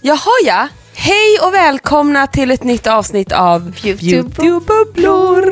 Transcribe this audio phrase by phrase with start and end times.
[0.00, 5.44] Jaha ja, hej och välkomna till ett nytt avsnitt av Beauty-bubblor.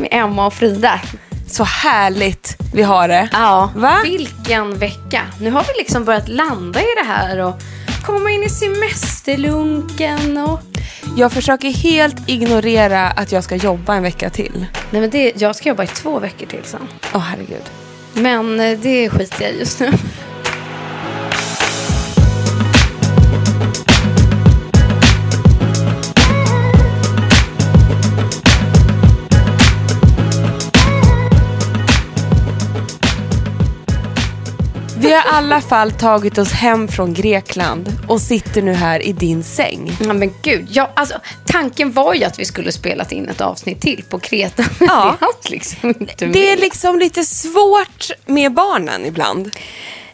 [0.00, 1.00] Med Emma och Frida.
[1.48, 3.28] Så härligt vi har det.
[3.32, 4.00] Ja, Va?
[4.04, 5.22] vilken vecka.
[5.40, 7.54] Nu har vi liksom börjat landa i det här och
[8.06, 10.60] komma in i semesterlunken och...
[11.16, 14.66] Jag försöker helt ignorera att jag ska jobba en vecka till.
[14.90, 16.88] Nej men det, jag ska jobba i två veckor till sen.
[17.14, 17.62] Åh herregud.
[18.14, 19.92] Men eh, det skiter jag just nu.
[35.10, 39.12] Vi har i alla fall tagit oss hem från Grekland och sitter nu här i
[39.12, 39.92] din säng.
[40.00, 41.14] Ja, men gud, ja, alltså,
[41.46, 44.64] tanken var ju att vi skulle spelat in ett avsnitt till på Kreta.
[44.78, 45.16] Men Ja.
[45.42, 49.50] det liksom Det är liksom lite svårt med barnen ibland.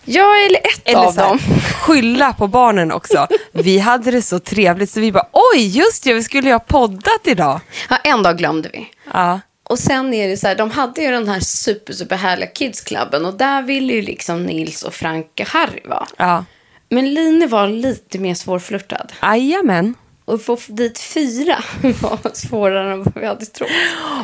[0.04, 1.38] Jag är ett Eller av här, dem.
[1.80, 3.26] skylla på barnen också.
[3.52, 6.60] Vi hade det så trevligt så vi bara, oj just det, vi skulle ju ha
[6.60, 7.60] poddat idag.
[7.90, 8.86] Ja, en dag glömde vi.
[9.12, 9.40] Ja.
[9.68, 13.24] Och sen är det så här, de hade ju den här super, super härliga kidsklubben
[13.26, 16.06] och där ville ju liksom Nils och Frank och Harry vara.
[16.16, 16.44] Ja.
[16.88, 19.12] Men Line var lite mer svårflörtad.
[19.22, 19.94] Jajamän.
[20.24, 21.58] Och få dit fyra
[22.00, 23.70] var svårare än vad vi hade trott.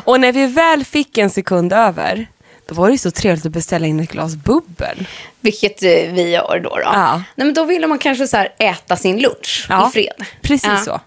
[0.03, 2.27] Och när vi väl fick en sekund över,
[2.65, 5.07] då var det ju så trevligt att beställa in ett glas bubbel.
[5.41, 6.69] Vilket eh, vi gör då.
[6.69, 6.81] då.
[6.83, 7.13] Ja.
[7.35, 10.25] Nej, men då ville man kanske så här äta sin lunch Ja, i fred.
[10.41, 10.77] Precis Ja.
[10.77, 11.01] så.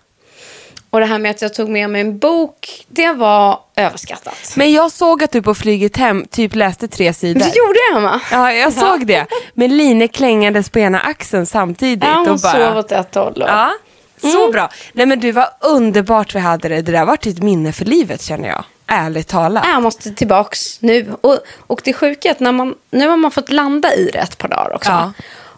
[0.90, 4.52] Och det här med att jag tog med mig en bok, det var överskattat.
[4.56, 7.40] Men jag såg att du på flyget hem typ läste tre sidor.
[7.40, 8.20] Det gjorde jag, Emma.
[8.30, 9.26] Ja, jag såg det.
[9.54, 12.04] Med Line klängandes på ena axeln samtidigt.
[12.04, 12.52] Ja, hon och bara...
[12.52, 13.42] sov åt ett håll.
[13.42, 13.48] Och...
[13.48, 13.72] Ja,
[14.20, 14.70] så bra.
[14.92, 16.82] Nej men du var underbart vi hade det.
[16.82, 18.64] Det där var ett minne för livet känner jag.
[18.86, 19.64] Ärligt talat.
[19.66, 21.14] Jag måste tillbaks nu.
[21.20, 24.18] Och, och det sjuka är att när man, nu har man fått landa i det
[24.18, 24.90] ett par dagar också.
[24.90, 25.12] Ja.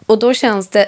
[0.05, 0.87] Och då känns det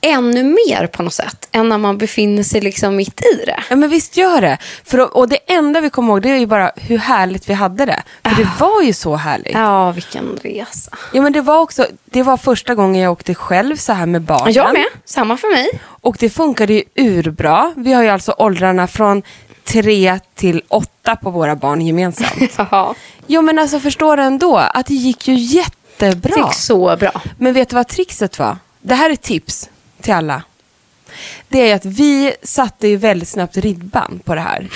[0.00, 3.62] ännu mer på något sätt än när man befinner sig liksom mitt i det.
[3.70, 4.58] Ja men visst gör det.
[4.84, 7.86] För, och det enda vi kommer ihåg det är ju bara hur härligt vi hade
[7.86, 8.02] det.
[8.22, 8.34] För Ah.
[8.36, 9.52] det var ju så härligt.
[9.54, 9.60] Ja.
[9.86, 10.90] Ja, vilken resa.
[11.12, 14.52] men det var också, det var första gången jag åkte själv så här med barnen.
[14.52, 15.80] Jag med, samma för mig.
[16.00, 17.72] Och det funkade ju urbra.
[17.76, 19.22] Vi har ju alltså åldrarna från
[19.64, 22.58] tre till åtta på våra barn gemensamt.
[22.70, 22.94] Ja,
[23.26, 26.36] jo men alltså förstår du ändå att det gick ju det jättebra.
[26.36, 27.22] gick så bra.
[27.38, 28.56] Men vet du vad trixet var?
[28.80, 29.70] Det här är tips
[30.06, 30.42] till alla.
[31.48, 34.68] Det är att vi satte ju väldigt snabbt ribban på det här.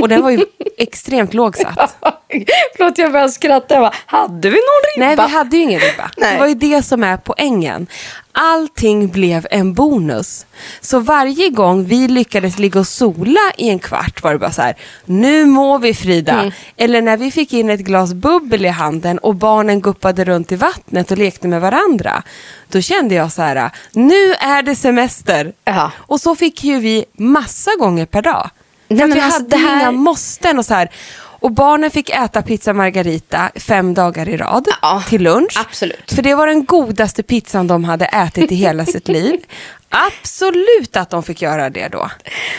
[0.00, 0.44] Och den var ju
[0.78, 1.96] extremt låg satt.
[2.76, 3.74] Förlåt, jag började skratta.
[3.74, 5.26] Jag bara, hade vi någon Nej, ribba?
[5.26, 6.10] vi hade ju ingen ribba.
[6.16, 6.32] Nej.
[6.32, 7.86] Det var ju det som är poängen.
[8.32, 10.46] Allting blev en bonus.
[10.80, 14.62] Så varje gång vi lyckades ligga och sola i en kvart var det bara så
[14.62, 14.74] här,
[15.04, 16.32] nu må vi Frida.
[16.32, 16.52] Mm.
[16.76, 20.56] Eller när vi fick in ett glas bubbel i handen och barnen guppade runt i
[20.56, 22.22] vattnet och lekte med varandra.
[22.68, 25.52] Då kände jag så här, nu är det semester.
[25.64, 25.90] Ja.
[26.14, 28.50] Och så fick ju vi massa gånger per dag.
[28.88, 30.90] För Nej, att men vi alltså, hade här- inga måsten och så här.
[31.16, 35.56] Och barnen fick äta pizza margarita fem dagar i rad Ja, till lunch.
[35.60, 36.12] absolut.
[36.12, 39.40] För det var den godaste pizzan de hade ätit i hela sitt liv.
[39.88, 42.10] Absolut att de fick göra det då.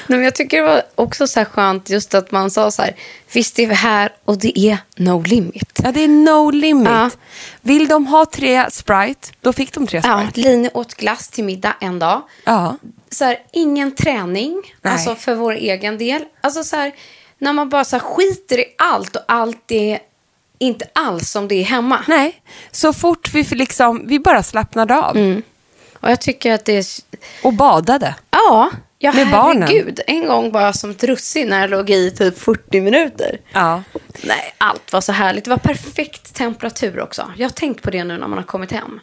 [0.08, 2.82] Nej, men jag tycker det var också så här skönt just att man sa så
[2.82, 2.96] här,
[3.34, 5.80] visst är vi här och det är no limit.
[5.84, 6.88] Ja, det är no limit.
[6.90, 7.10] Ja.
[7.62, 10.50] Vill de ha tre Sprite, då fick de tre Ja, Sprite.
[10.50, 12.22] Line åt glass till middag en dag.
[12.44, 12.78] Ja.
[13.16, 14.94] Så här, ingen träning, Nej.
[14.94, 16.26] alltså för vår egen del.
[16.42, 16.96] Alltså så här,
[17.38, 20.00] när man bara så här, skiter i allt och allt är
[20.58, 22.04] inte alls som det är hemma.
[22.08, 22.42] Nej,
[22.72, 25.18] så fort vi liksom, vi bara slappnade av.
[25.18, 25.42] Mm.
[26.00, 26.86] Och jag tycker att det är...
[27.44, 28.16] Och badade.
[28.32, 28.70] Ja,
[29.00, 29.68] ja Med barnen.
[29.68, 30.00] herregud.
[30.08, 33.38] En gång bara som ett russin när jag låg i typ 40 minuter.
[33.54, 33.84] Ja.
[34.24, 35.44] Nej, allt var så härligt.
[35.44, 37.32] Det var perfekt temperatur också.
[37.38, 39.00] Jag har tänkt på det nu när man har kommit hem.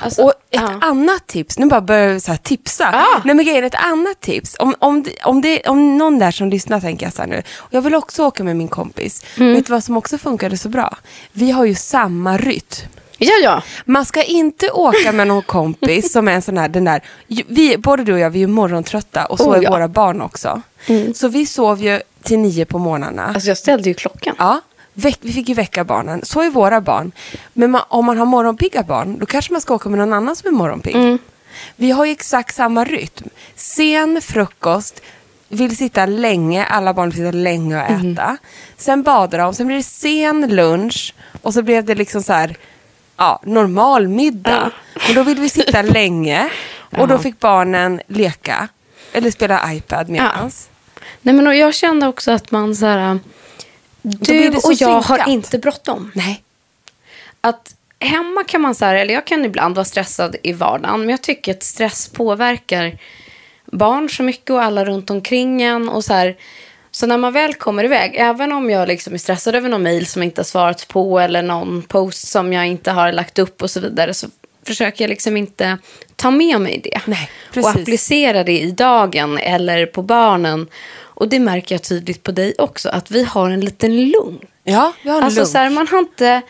[0.00, 0.78] Alltså, Och ett ja.
[0.80, 2.88] annat tips, nu bara börjar jag så tipsa.
[2.92, 3.22] Ja.
[3.24, 4.56] Nej men grejen, ett annat tips.
[4.58, 7.74] Om, om, om, det, om någon där som lyssnar tänker jag så här nu, och
[7.74, 9.24] jag vill också åka med min kompis.
[9.36, 9.54] Mm.
[9.54, 10.96] Vet du vad som också funkade så bra?
[11.32, 12.86] Vi har ju samma rytm.
[13.18, 13.62] Ja, ja.
[13.84, 17.00] Man ska inte åka med någon kompis som är en sån här, den där,
[17.46, 19.68] vi, både du och jag vi är ju morgontrötta och så Oh, är ja.
[19.68, 19.72] Mm.
[19.72, 20.62] våra barn också.
[21.14, 23.26] Så vi sov ju till nio på morgnarna.
[23.34, 24.34] Alltså jag ställde ju klockan.
[24.38, 24.60] Ja,
[24.94, 26.20] vi fick ju väcka barnen.
[26.24, 27.12] Så är våra barn.
[27.52, 30.36] Men man, om man har morgonpigga barn, då kanske man ska åka med någon annan
[30.36, 30.94] som är morgonpigg.
[30.94, 31.18] Mm.
[31.76, 33.28] Vi har ju exakt samma rytm.
[33.54, 35.02] Sen frukost,
[35.48, 38.24] vill sitta länge, alla barn vill sitta länge och äta.
[38.24, 38.36] Mm.
[38.76, 42.56] Sen badar de, sen blir det sen lunch och så blev det liksom så här,
[43.16, 44.70] ja, normal middag.
[45.08, 46.50] Och då vill vi sitta länge
[46.98, 48.68] och då fick barnen leka
[49.12, 50.68] eller spela iPad medans.
[51.22, 53.18] Nej, men jag kände också att man så här...
[54.02, 56.10] Du och jag har inte bråttom.
[56.14, 56.42] Nej.
[57.40, 61.08] Att hemma kan man så här, eller jag kan ibland vara stressad i vardagen, men
[61.08, 62.98] jag tycker att stress påverkar
[63.72, 65.88] barn så mycket och alla runt omkring en.
[65.88, 66.36] Och så, här,
[66.90, 70.06] så när man väl kommer iväg, även om jag liksom är stressad över någon mail
[70.06, 73.62] som jag inte har svarat på eller någon post som jag inte har lagt upp
[73.62, 74.26] och så vidare, så
[74.66, 75.78] försöker jag liksom inte
[76.16, 77.00] ta med mig det.
[77.06, 80.68] Nej, och applicera det i dagen eller på barnen.
[81.20, 84.38] Och det märker jag tydligt på dig också, att vi har en liten lugn.
[84.64, 85.50] Ja, vi har en Alltså lugn.
[85.52, 86.42] så här, man har inte...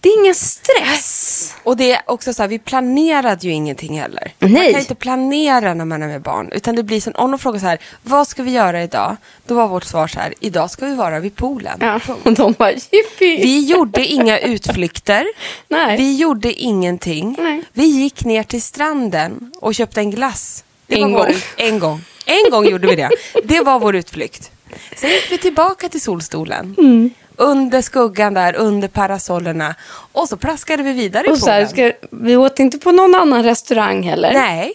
[0.00, 1.54] Det är ingen stress.
[1.62, 4.32] Och det är också så här, vi planerade ju ingenting heller.
[4.38, 4.72] Man Nej.
[4.72, 6.48] kan inte planera när man är med barn.
[6.52, 9.16] Utan det blir så, om de frågar så här, vad ska vi göra idag?
[9.46, 11.78] Då var vårt svar så här, idag ska vi vara vid poolen.
[11.80, 13.36] Ja, och de bara jippi.
[13.42, 15.26] Vi gjorde inga utflykter.
[15.68, 15.96] Nej.
[15.96, 17.36] Vi gjorde ingenting.
[17.38, 17.62] Nej.
[17.72, 20.64] Vi gick ner till stranden och köpte en glass.
[20.86, 21.34] Det En gång.
[21.56, 22.00] En gång.
[22.26, 23.10] En gång gjorde vi det.
[23.44, 24.50] Det var vår utflykt.
[24.96, 26.74] Sen gick vi tillbaka till solstolen.
[26.78, 27.10] Mm.
[27.36, 29.74] Under skuggan där, under parasollerna.
[30.12, 31.92] Och så plaskade vi vidare i Och så här, poolen.
[31.92, 34.32] ska, vi åt inte på någon annan restaurang heller.
[34.32, 34.72] Nej,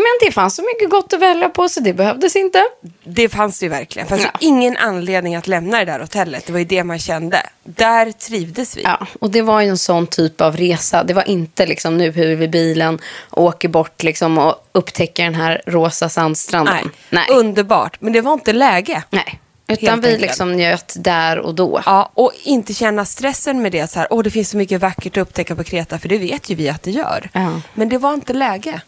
[0.00, 2.62] Men det fanns så mycket gott att välja på så det behövdes inte.
[3.04, 4.08] det fanns det ju verkligen.
[4.08, 4.30] Fast Ja.
[4.40, 6.46] ingen anledning att lämna det där hotellet.
[6.46, 7.42] Det var ju det man kände.
[7.64, 8.82] Där trivdes vi.
[8.82, 11.04] Ja, och det var ju en sån typ av resa.
[11.04, 12.98] Det var inte liksom nu hyr vi bilen
[13.30, 16.74] och åker bort liksom och upptäcker den här rosa sandstranden.
[16.74, 17.26] Nej.
[17.28, 17.38] Nej.
[17.38, 17.96] Underbart.
[18.00, 19.02] Men det var inte läge.
[19.10, 19.40] Nej.
[19.68, 21.82] Utan Helt vi liksom njöt där och då.
[21.86, 25.16] Ja, och inte känna stressen med det så här, åh det finns så mycket vackert
[25.16, 27.30] att upptäcka på Kreta, för det vet ju vi att det gör.
[27.32, 27.60] Ja.
[27.74, 28.80] Men det var inte läge.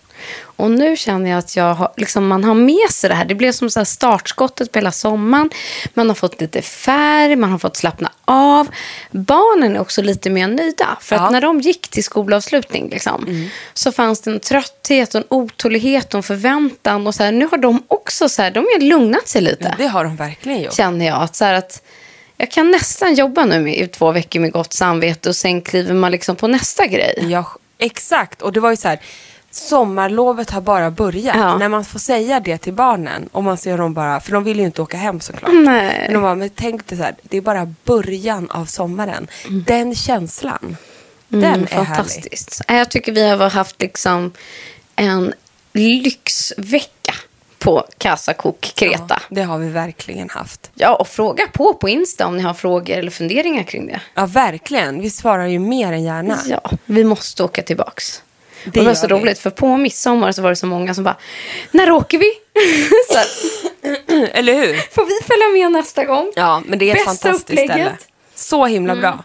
[0.56, 3.24] Och nu känner jag att jag har, liksom, man har med sig det här.
[3.24, 5.50] Det blev som så här startskottet på hela sommaren.
[5.94, 8.68] Man har fått lite färg, man har fått slappna av.
[9.10, 10.98] Barnen är också lite mer nöjda.
[11.00, 11.22] För Ja.
[11.22, 16.18] att när de gick till skolavslutning liksom, så fanns det en trötthet, en otålighet och
[16.18, 17.06] en förväntan.
[17.06, 19.64] Och så här, nu har de också så här, de har lugnat sig lite.
[19.64, 20.74] Ja, det har de verkligen gjort.
[20.74, 21.22] Känner jag.
[21.22, 21.82] Att, så här, att
[22.36, 25.94] jag kan nästan jobba nu med, i två veckor med gott samvete och sen kliver
[25.94, 27.14] man liksom på nästa grej.
[27.28, 27.46] Ja,
[27.78, 28.42] exakt.
[28.42, 29.00] Och det var ju så här,
[29.54, 31.36] sommarlovet har bara börjat.
[31.36, 31.58] Ja.
[31.58, 34.58] När man får säga det till barnen, och man ser dem bara, för de vill
[34.58, 35.52] ju inte åka hem såklart.
[35.54, 35.98] Nej.
[36.04, 39.26] Men de bara, men tänk dig så här, det är bara början av sommaren.
[39.66, 40.76] Den känslan,
[41.28, 41.86] den Mm, är härlig.
[41.86, 42.62] fantastiskt.
[42.68, 44.32] Nej, Jag tycker vi har haft liksom
[44.96, 45.32] en
[45.72, 47.14] lyxvecka
[47.58, 48.96] på Casa Cook Kreta.
[49.08, 49.20] Ja, Ja.
[49.28, 50.70] det har vi verkligen haft.
[50.98, 54.00] och fråga på på Insta om ni har frågor eller funderingar kring det.
[54.14, 55.00] Ja, verkligen.
[55.00, 56.38] Vi svarar ju mer än gärna.
[56.46, 58.22] Ja, vi måste åka tillbaks.
[58.64, 59.12] Det Det, var så vi.
[59.14, 61.16] roligt, för på midsommar så var det så många som bara,
[61.70, 62.32] när åker vi?
[64.32, 64.76] Eller hur?
[64.94, 66.32] får vi följa med nästa gång?
[66.36, 67.76] Ja, men det är ett Bästa fantastiskt upplägget.
[67.76, 67.86] Mm.
[67.96, 68.08] ställe.
[68.34, 69.24] Så himla bra.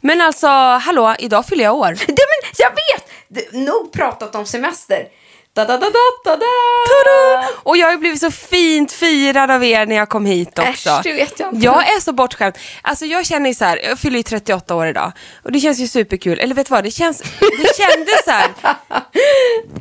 [0.00, 1.88] Men alltså, hallå, idag fyller jag år.
[2.06, 3.52] Det, men jag vet!
[3.52, 5.04] Nog pratat om semester.
[5.58, 5.88] Da, da, da,
[6.24, 7.48] da, da.
[7.62, 10.90] Och jag har blivit så fint firad av er när jag kom hit också.
[10.90, 11.66] Äsch, det vet jag inte.
[11.66, 12.54] Jag är så bortskämd.
[12.82, 15.12] Alltså jag känner ju så här, jag fyller ju 38 år idag.
[15.42, 16.38] Och det känns ju superkul.
[16.38, 18.50] Eller vet du vad, det känns, det kändes så här.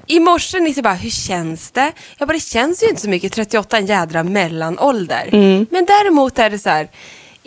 [0.07, 1.91] I morse Nisse bara, hur känns det?
[2.17, 5.29] Jag bara, det känns ju inte så mycket, 38 är en jädra mellanålder.
[5.31, 5.67] Mm.
[5.71, 6.87] Men däremot är det så här,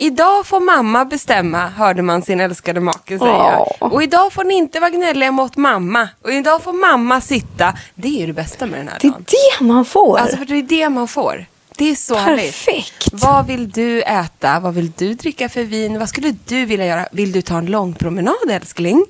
[0.05, 3.59] Idag får mamma bestämma, hörde man sin älskade make säga.
[3.59, 3.93] Åh.
[3.93, 6.09] Och idag får ni inte vara gnälliga mot mamma.
[6.23, 7.73] Och idag får mamma sitta.
[7.95, 9.25] Det är ju det bästa med den här Det är dagen.
[9.59, 10.17] det man får.
[10.19, 11.45] Alltså för det är det man får.
[11.77, 12.67] Det är så Perfekt.
[12.67, 13.09] härligt.
[13.13, 14.59] Vad vill du äta?
[14.59, 15.99] Vad vill du dricka för vin?
[15.99, 17.07] Vad skulle du vilja göra?
[17.11, 19.05] Vill du ta en lång promenad älskling?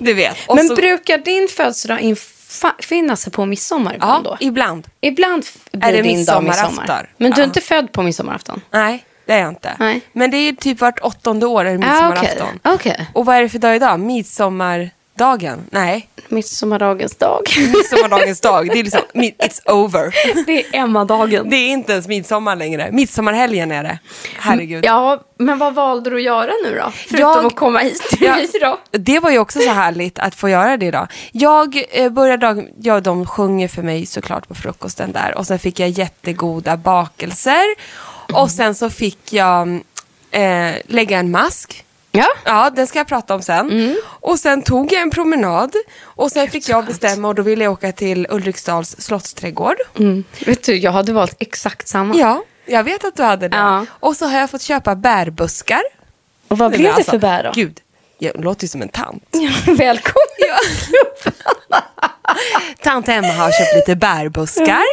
[0.00, 0.36] Du vet.
[0.46, 4.36] Och Men så- brukar din födelsedag infinna sig på midsommar ibland Ja, då?
[4.40, 4.86] ibland.
[5.00, 6.68] Ibland blir Är det din dag midsommarafton?
[6.70, 7.10] midsommar.
[7.16, 7.44] Men du är Ja.
[7.44, 8.60] inte född på midsommarafton?
[8.70, 9.76] Nej, det är jag inte.
[9.78, 10.00] Nej.
[10.12, 12.58] Men det är typ vart åttonde år är det Ah, midsommarafton.
[12.64, 12.74] okej.
[12.74, 13.06] Okej.
[13.14, 14.00] Och vad är det för dag idag?
[14.00, 15.66] Midsommardagen?
[15.70, 17.40] Nej, Midsommardagens dag.
[17.74, 18.68] midsommardagens dag.
[18.72, 20.14] Det är liksom, it's over.
[20.46, 21.50] det är Emma-dagen.
[21.50, 22.88] Det är inte ens midsommar längre.
[22.92, 23.98] Midsommarhelgen är det.
[24.38, 24.84] Herregud.
[24.84, 26.90] Ja, men vad valde du att göra nu då?
[26.90, 28.78] Förutom Jag- att komma hit Ja, idag.
[28.90, 31.08] Det var ju också så härligt att få göra det idag.
[31.32, 35.58] Jag eh, började dagen, ja de sjunger för mig såklart på frukosten där och sen
[35.58, 37.62] fick jag jättegoda bakelser
[38.34, 39.80] och sen så fick jag
[40.30, 41.84] eh, lägga en mask.
[42.12, 42.26] Ja.
[42.44, 43.96] Ja, den ska jag prata om sen.
[44.04, 45.72] Och sen tog jag en promenad
[46.02, 49.76] och sen fick jag bestämma och då ville jag åka till Ulriksdals slottsträdgård.
[49.98, 50.24] Mm.
[50.46, 52.14] Vet du, jag hade valt exakt samma.
[52.16, 53.56] Ja, jag vet att du hade det.
[53.56, 53.86] Ja.
[53.90, 55.82] Och så har jag fått köpa bärbuskar.
[56.48, 57.50] Och vad blev det alltså, för bär då?
[57.54, 57.80] Gud,
[58.22, 59.22] jag låter ju som en tant.
[59.66, 60.58] Välkommen.
[62.82, 64.84] Tant Emma har köpt lite bärbuskar.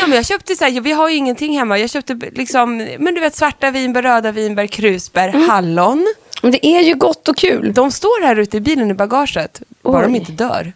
[0.00, 1.78] Ja, men jag köpte så här, vi har ju ingenting hemma.
[1.78, 5.48] Jag köpte liksom, men du vet svarta vinbär, röda vinbär, krusbär, Mm.
[5.48, 6.14] hallon.
[6.42, 7.72] Men det är ju gott och kul.
[7.74, 9.62] De står här ute i bilen i bagaget.
[9.82, 10.18] Bara de Oj.
[10.18, 10.72] inte dör.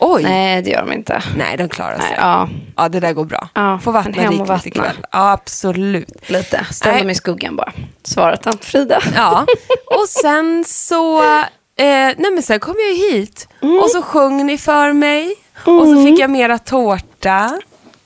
[0.00, 0.22] Oj.
[0.22, 1.22] Nej, Nej, det gör de inte.
[1.58, 2.06] de klarar sig.
[2.10, 3.48] Nej, ja, Ja, det där går bra.
[3.54, 4.96] Ja, Får vattna rikligt ikväll.
[5.12, 6.30] Ja, absolut.
[6.30, 6.66] lite.
[6.70, 7.00] Ställ Nej.
[7.02, 7.72] dem i skuggan bara.
[8.04, 9.00] Svarar tant Frida.
[9.14, 9.46] Ja,
[9.86, 11.44] och sen så, eh,
[11.76, 13.78] nej men sen kom jag hit Mm.
[13.78, 17.60] och så sjöng ni för mig och så fick jag mera tårta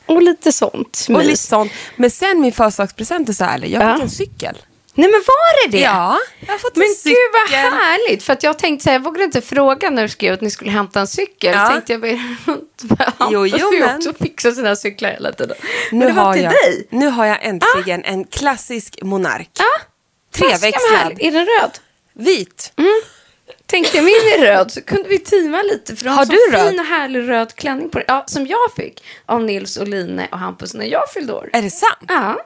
[0.07, 1.07] Och lite sånt.
[1.11, 1.73] och lite sånt.
[1.97, 4.03] Men sen min födelsedagspresent är så härlig, jag fick Ja.
[4.03, 4.57] en cykel.
[4.97, 5.83] Nej men var det det?
[5.83, 7.13] Ja, jag fått Men en cykel.
[7.13, 8.23] gud vad härligt.
[8.23, 10.51] För att jag tänkte så här, jag vågade inte fråga när du skrev att ni
[10.51, 11.53] skulle hämta en cykel.
[11.55, 11.69] Ja.
[11.71, 12.11] Tänkte jag bara,
[13.19, 15.57] Hampus Jo, jo, men- också fixat sina cyklar hela tiden.
[15.93, 16.87] Nu men har, jag, dig.
[16.91, 19.51] nu har jag äntligen en klassisk monark.
[19.59, 19.65] Ja.
[20.41, 21.13] Vad Treväxlad.
[21.19, 21.71] Är den röd?
[22.13, 22.73] Vit.
[23.67, 25.97] Tänkte jag min är röd så kunde vi teama lite.
[25.97, 26.69] För Har du röd?
[26.71, 28.05] fin och härlig röd klänning på det.
[28.09, 31.51] Ja, som jag fick av Nils och Line och Hampus när jag fyllde år.
[31.53, 31.99] Är det sant?
[32.09, 32.45] Ja.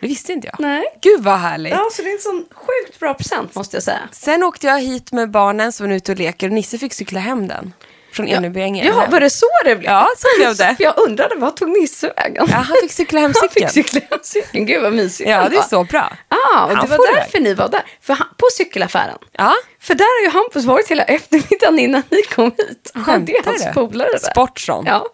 [0.00, 0.60] Det visste inte jag.
[0.60, 0.84] Nej.
[1.02, 1.72] Gud vad härligt.
[1.72, 4.00] ja, så det är en sån sjukt bra present måste jag säga.
[4.12, 7.20] Sen åkte jag hit med barnen som var ute och leker och Nisse fick cykla
[7.20, 7.72] hem den.
[8.12, 8.86] Från Enebyängen.
[8.86, 9.90] Ja, var det så det blev?
[9.90, 10.74] Ja, så blev det.
[10.76, 12.46] För jag undrade, vad tog Nisse vägen?
[12.50, 13.84] Ja, han fick cykla hem Han fick cykeln.
[13.92, 14.66] cykla hem cykeln.
[14.66, 16.12] Gud vad mysigt Ja, det är så bra.
[16.28, 17.82] Ah, och Han det var därför ni var där.
[18.00, 19.18] För han, på cykelaffären.
[19.32, 19.52] Ja.
[19.80, 22.90] För där har ju Hampus varit hela eftermiddagen innan ni kom hit.
[22.94, 24.18] Han, det är hans polare där.
[24.30, 24.84] Sportson.
[24.86, 25.06] Ja.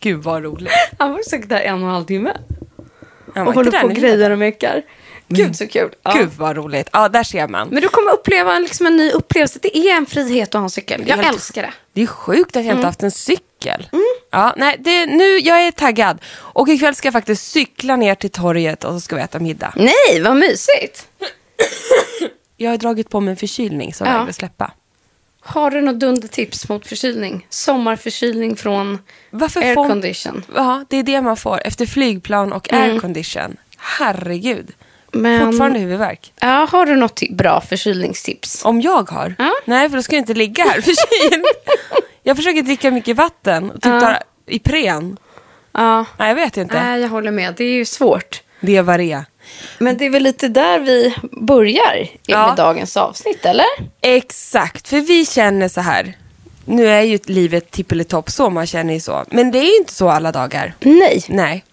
[0.00, 0.72] Gud vad roligt.
[0.98, 2.32] Han var säkert där en och en halv timme.
[3.34, 4.82] Han Och håller på och grejer och mekar.
[5.28, 5.90] Gud så kul.
[6.02, 6.12] Ja.
[6.12, 6.88] Gud vad roligt.
[6.92, 7.68] Ja, där ser man.
[7.68, 9.58] Men du kommer uppleva en, liksom en ny upplevelse.
[9.62, 11.04] Det är en frihet att ha en cykel.
[11.06, 11.72] Jag Helt- älskar det.
[11.92, 12.76] Det är sjukt att jag Mm.
[12.76, 13.88] inte haft en cykel.
[14.30, 16.18] Ja, nej, det, nu, jag är taggad.
[16.36, 19.72] Och ikväll ska jag faktiskt cykla ner till torget och så ska vi äta middag.
[19.76, 21.06] Nej, vad mysigt.
[22.56, 24.12] Jag har dragit på mig en förkylning som Ja.
[24.18, 24.72] jag vill släppa.
[25.46, 27.46] Har du något dundertips mot förkylning?
[27.50, 28.98] Sommarförkylning från
[29.56, 30.42] aircondition.
[30.54, 32.90] Ja, det är det man får efter flygplan och Mm.
[32.90, 33.56] aircondition.
[33.78, 34.70] Herregud.
[35.12, 35.46] Men...
[35.46, 36.32] Fortfarande huvudvärk.
[36.40, 38.64] Ja, har du något bra förkylningstips?
[38.64, 39.34] Om jag har?
[39.38, 39.52] Ja.
[39.64, 41.44] Nej, för då ska jag inte ligga här förkyld.
[42.22, 44.00] jag försöker dricka mycket vatten och typ Ja.
[44.00, 45.16] ta Ipren.
[45.72, 46.82] Ja, Nej, jag vet inte.
[46.82, 47.54] Nej, jag håller med.
[47.56, 48.42] Det är ju svårt.
[48.60, 49.24] Det var det.
[49.78, 52.46] Men det är väl lite där vi börjar i- Ja.
[52.46, 53.66] med dagens avsnitt, eller?
[54.00, 56.12] Exakt, för vi känner så här.
[56.64, 59.24] Nu är ju livet tippelitopp så, man känner ju så.
[59.30, 60.74] Men det är ju inte så alla dagar.
[60.80, 61.22] Nej.
[61.28, 61.64] Nej.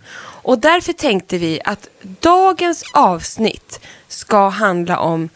[0.43, 5.29] Och därför tänkte vi att dagens avsnitt ska handla om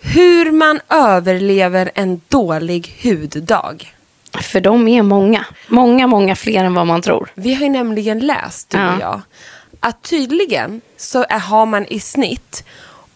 [0.00, 3.94] hur man överlever en dålig huddag.
[4.42, 5.44] För de är många.
[5.68, 7.30] Många, många fler än vad man tror.
[7.34, 8.94] Vi har ju nämligen läst, du Ja.
[8.94, 9.20] och jag,
[9.80, 12.64] att tydligen så är, har man i snitt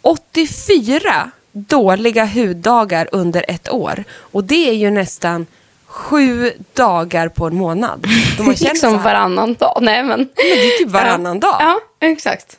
[0.02, 4.04] 84 dåliga huddagar under ett år.
[4.14, 5.46] Och det är ju nästan
[5.86, 8.06] sju dagar på en månad.
[8.36, 9.78] Känner så liksom varannan dag.
[9.80, 10.18] Nej, men...
[10.18, 11.56] Men det är typ varannan dag.
[11.60, 12.58] Ja, exakt.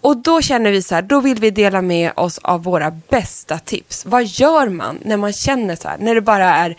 [0.00, 3.58] Och då känner vi så här, då vill vi dela med oss av våra bästa
[3.58, 4.06] tips.
[4.06, 5.96] Vad gör man när man känner så här?
[5.98, 6.76] När det bara är,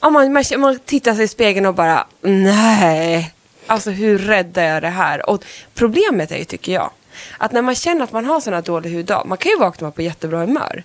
[0.00, 3.33] ja, man, man, man tittar sig i spegeln och bara, nej.
[3.66, 5.30] Alltså hur räddar jag det här?
[5.30, 5.44] Och
[5.74, 6.90] problemet är ju, tycker jag,
[7.38, 10.02] att när man känner att man har här dålig huddag, man kan ju vakna på
[10.02, 10.82] jättebra humör.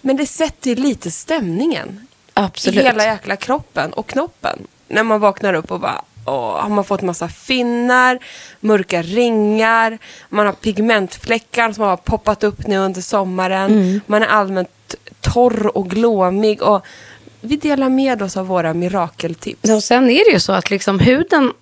[0.00, 2.80] Men det sätter ju lite stämningen Absolut.
[2.80, 4.66] i hela jäkla kroppen och knoppen.
[4.88, 8.18] När man vaknar upp och bara, och har man fått massa finnar,
[8.60, 9.98] mörka ringar,
[10.28, 13.72] man har pigmentfläckar som har poppat upp nu under sommaren.
[13.72, 14.00] Mm.
[14.06, 16.62] Man är allmänt torr och glåmig.
[16.62, 16.86] Och
[17.40, 19.70] vi delar med oss av våra mirakeltips.
[19.70, 21.52] Och sen är det ju så att liksom huden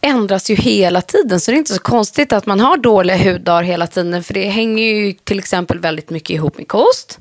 [0.00, 1.40] ändras ju hela tiden.
[1.40, 4.22] Så det är inte så konstigt att man har dåliga huddagar hela tiden.
[4.22, 7.18] För det hänger ju till exempel väldigt mycket ihop med kost.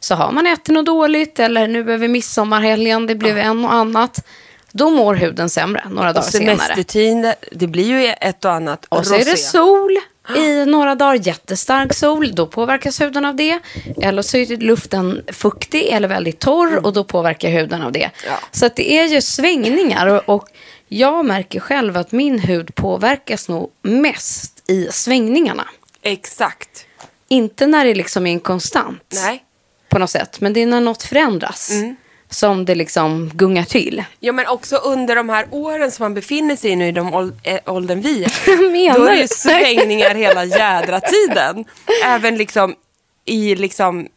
[0.00, 4.26] Så har man ätit något dåligt eller nu över midsommarhelgen, det blev en och annat.
[4.72, 6.58] Då mår huden sämre några Och dagar senare.
[6.58, 9.98] semestertid, det blir ju ett och annat Och så är det sol
[10.36, 13.58] i några dagar, jättestark sol, då påverkas huden av det.
[14.02, 17.98] Eller så är luften fuktig eller väldigt torr och då påverkar huden av det.
[17.98, 18.12] Mm.
[18.26, 18.38] Ja.
[18.52, 20.48] Så att det är ju svängningar och, och
[20.92, 25.64] jag märker själv att min hud påverkas nog mest i svängningarna.
[26.02, 26.86] Exakt.
[27.28, 29.44] Inte när det liksom är en konstant Nej.
[29.88, 31.96] på något sätt, men det är när något förändras Mm.
[32.30, 34.04] som det liksom gungar till.
[34.20, 37.14] Ja men också under de här åren som man befinner sig i nu i de
[37.14, 38.70] ål- eh, åldern vi är.
[38.72, 41.64] Menar Då är det svängningar hela jädra tiden.
[42.04, 42.74] Även liksom
[43.24, 44.08] i liksom,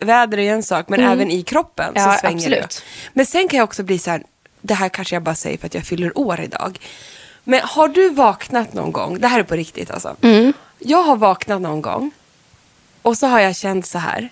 [0.00, 2.02] väder är en sak, men även i kroppen Mm.
[2.02, 2.60] Ja, så svänger absolut.
[2.68, 2.82] det.
[3.12, 4.22] Men sen kan jag också bli så här,
[4.62, 6.78] det här kanske jag bara säger för att jag fyller år idag.
[7.44, 10.16] Men har du vaknat någon gång, det här är på riktigt alltså.
[10.22, 10.52] Mm.
[10.78, 12.10] Jag har vaknat någon gång
[13.02, 14.28] och så har jag känt så här,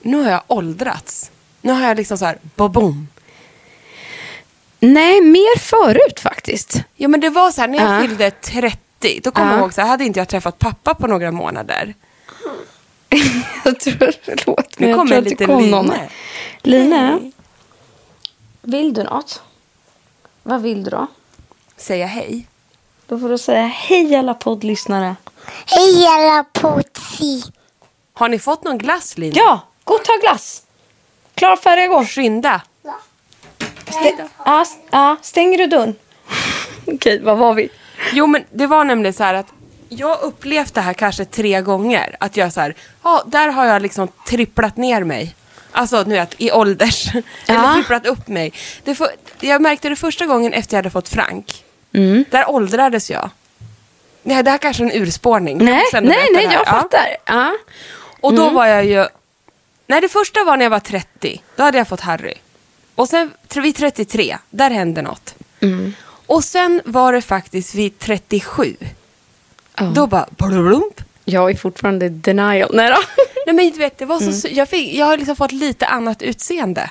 [0.00, 1.30] nu har jag åldrats.
[1.60, 3.08] Nu har jag liksom så här, bobom.
[4.80, 6.82] Nej, mer förut faktiskt.
[6.96, 8.00] Ja men det var så här, när jag Ja.
[8.00, 9.52] fyllde 30, då kommer Ja.
[9.52, 11.94] jag ihåg så här, hade inte jag träffat pappa på några månader.
[13.64, 15.92] Jag tror, förlåt, Nu men jag kommer tror en liten kom Line.
[16.62, 17.32] Line.
[18.62, 19.42] Vill du något?
[20.42, 21.06] Vad vill du då?
[21.76, 22.46] Säga hej.
[23.06, 25.16] Då får du säga hej alla poddlyssnare.
[25.66, 27.42] Hej alla potsi.
[28.12, 29.32] Har ni fått någon glass Lina?
[29.36, 30.62] Ja, gå och ta glass.
[31.34, 32.04] Klar, färdig, gå.
[32.04, 32.62] Skynda.
[34.44, 35.94] Ja, s- ja, stänger du dörren?
[36.86, 37.68] Okej, vad var vi?
[38.12, 39.46] Jo men det var nämligen så här att
[39.88, 42.16] jag upplevt det här kanske tre gånger.
[42.20, 45.34] Att jag så här, ja där har jag liksom tripplat ner mig.
[45.72, 47.06] Alltså nu vet, i ålders.
[47.14, 47.74] Eller Ja.
[47.74, 48.52] tripplat upp mig.
[48.84, 49.08] Det för,
[49.40, 51.64] jag märkte det första gången efter jag hade fått Frank.
[51.92, 52.24] Mm.
[52.30, 53.30] Där åldrades jag.
[54.22, 55.58] Nej, det här kanske är en urspårning.
[55.64, 56.02] Nej, nej,
[56.34, 56.64] nej, jag Ja.
[56.64, 57.16] fattar.
[57.26, 57.52] Ja.
[58.20, 58.44] Och Mm.
[58.44, 59.06] då var jag ju...
[59.86, 61.42] Nej, det första var när jag var 30.
[61.56, 62.34] Då hade jag fått Harry.
[62.94, 65.34] Och sen vid 33, där hände något.
[65.60, 65.94] Mm.
[66.26, 68.76] Och sen var det faktiskt vid 37.
[69.76, 69.84] Ja.
[69.84, 70.26] Då bara...
[70.38, 71.00] blump.
[71.24, 72.70] Jag är fortfarande denial.
[72.74, 72.96] Nej då.
[73.46, 74.32] Nej men du vet, det var Mm.
[74.32, 76.90] så, jag, fick, jag har liksom fått lite annat utseende.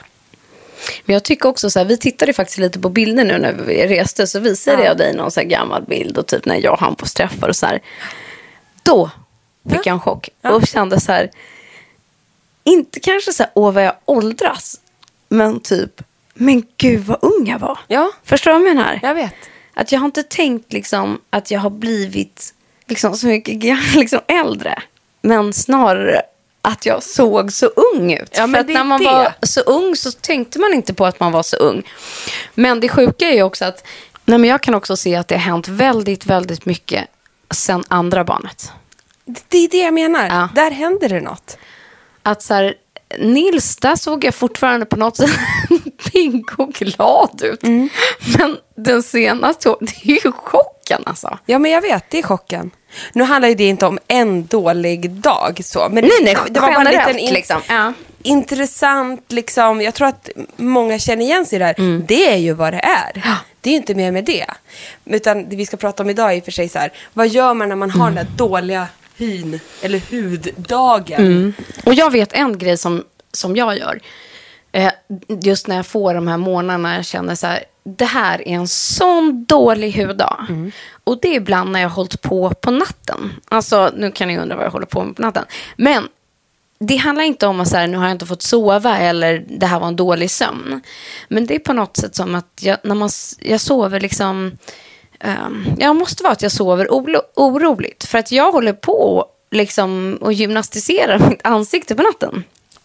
[1.05, 3.87] Men jag tycker också så här, vi tittade faktiskt lite på bilder nu när vi
[3.87, 4.27] reste.
[4.27, 4.85] Så visade Ja.
[4.85, 7.65] jag dig någon så gammal bild och typ när jag och Hampus träffar och så
[7.65, 7.79] här.
[8.83, 9.11] Då
[9.69, 11.31] fick jag en chock och kände så här.
[12.63, 14.79] Inte kanske så här, åh vad jag åldras.
[15.29, 16.01] Men typ,
[16.33, 17.79] men gud vad ung jag var.
[17.87, 18.11] Ja.
[18.23, 18.99] Förstår du vad jag menar?
[19.03, 19.33] Jag vet.
[19.73, 22.53] Att jag har inte tänkt liksom att jag har blivit
[22.91, 24.81] liksom så mycket liksom äldre.
[25.21, 26.21] Men snarare
[26.61, 28.29] att jag såg så ung ut.
[28.31, 29.05] Ja, För när man det.
[29.05, 31.83] var så ung så tänkte man inte på att man var så ung.
[32.55, 33.87] Men det sjuka är ju också att
[34.25, 37.07] nej, men jag kan också se att det har hänt väldigt, väldigt mycket
[37.53, 38.71] sen andra barnet.
[39.49, 40.27] Det är det jag menar.
[40.27, 40.49] Ja.
[40.55, 41.57] Där händer det något.
[42.23, 42.73] Att så här,
[43.19, 45.31] Nils, där såg jag fortfarande på något sätt
[46.11, 47.63] pigg och glad ut.
[47.63, 47.89] Mm.
[48.37, 50.31] Men den senaste, det är ju
[50.81, 51.37] chocken alltså.
[51.45, 52.71] Ja men jag vet, det är chocken.
[53.13, 55.89] Nu handlar ju det inte om en dålig dag så.
[55.91, 57.61] Men Nej, nej, det var bara en liten in- liksom.
[57.69, 57.93] Ja.
[58.23, 59.81] intressant, liksom.
[59.81, 61.75] jag tror att många känner igen sig i det här.
[61.77, 62.03] Mm.
[62.07, 63.23] Det är ju vad det är.
[63.61, 64.45] Det är inte mer med det.
[65.05, 67.27] Utan det vi ska prata om idag är i och för sig så här, vad
[67.27, 68.15] gör man när man har Mm.
[68.15, 71.21] den där dåliga hyn eller huddagen?
[71.21, 71.53] Mm.
[71.85, 73.99] Och jag vet en grej som, som jag gör.
[74.71, 74.91] Eh,
[75.27, 77.63] just när jag får de här månaderna jag känner så här.
[77.83, 80.45] Det här är en sån dålig huddag.
[81.03, 83.33] Och det är ibland när jag har hållit på på natten.
[83.49, 85.45] Alltså, nu kan ni undra vad jag håller på med på natten.
[85.75, 86.07] Men
[86.79, 89.65] det handlar inte om att så här, nu har jag inte fått sova eller det
[89.65, 90.81] här var en dålig sömn.
[91.27, 94.57] Men det är på något sätt som att jag, när man, jag sover liksom...
[95.23, 98.03] Um, jag måste vara att jag sover olo, oroligt.
[98.03, 102.43] För att jag håller på liksom, och gymnastiserar mitt ansikte på natten.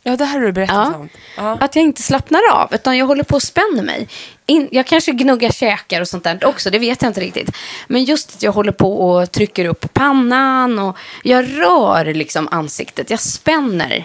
[0.09, 0.97] Ja, det här har du berättat Ja.
[0.99, 1.09] om.
[1.37, 1.57] Ja.
[1.61, 4.09] Att jag inte slappnar av, utan jag håller på och spänner mig.
[4.47, 7.51] In, jag kanske gnuggar käkar och sånt där också, det vet jag inte riktigt.
[7.87, 13.11] Men just att jag håller på och trycker upp pannan och jag rör liksom ansiktet.
[13.11, 14.05] Jag spänner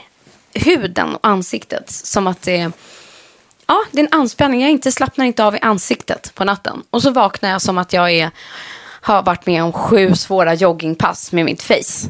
[0.53, 2.71] huden och ansiktet som att det är...
[3.67, 4.61] Ja, det är en anspänning.
[4.61, 6.83] Jag inte slappnar inte av i ansiktet på natten.
[6.89, 8.31] Och så vaknar jag som att jag är,
[9.01, 12.09] har varit med om sju svåra joggingpass med mitt face.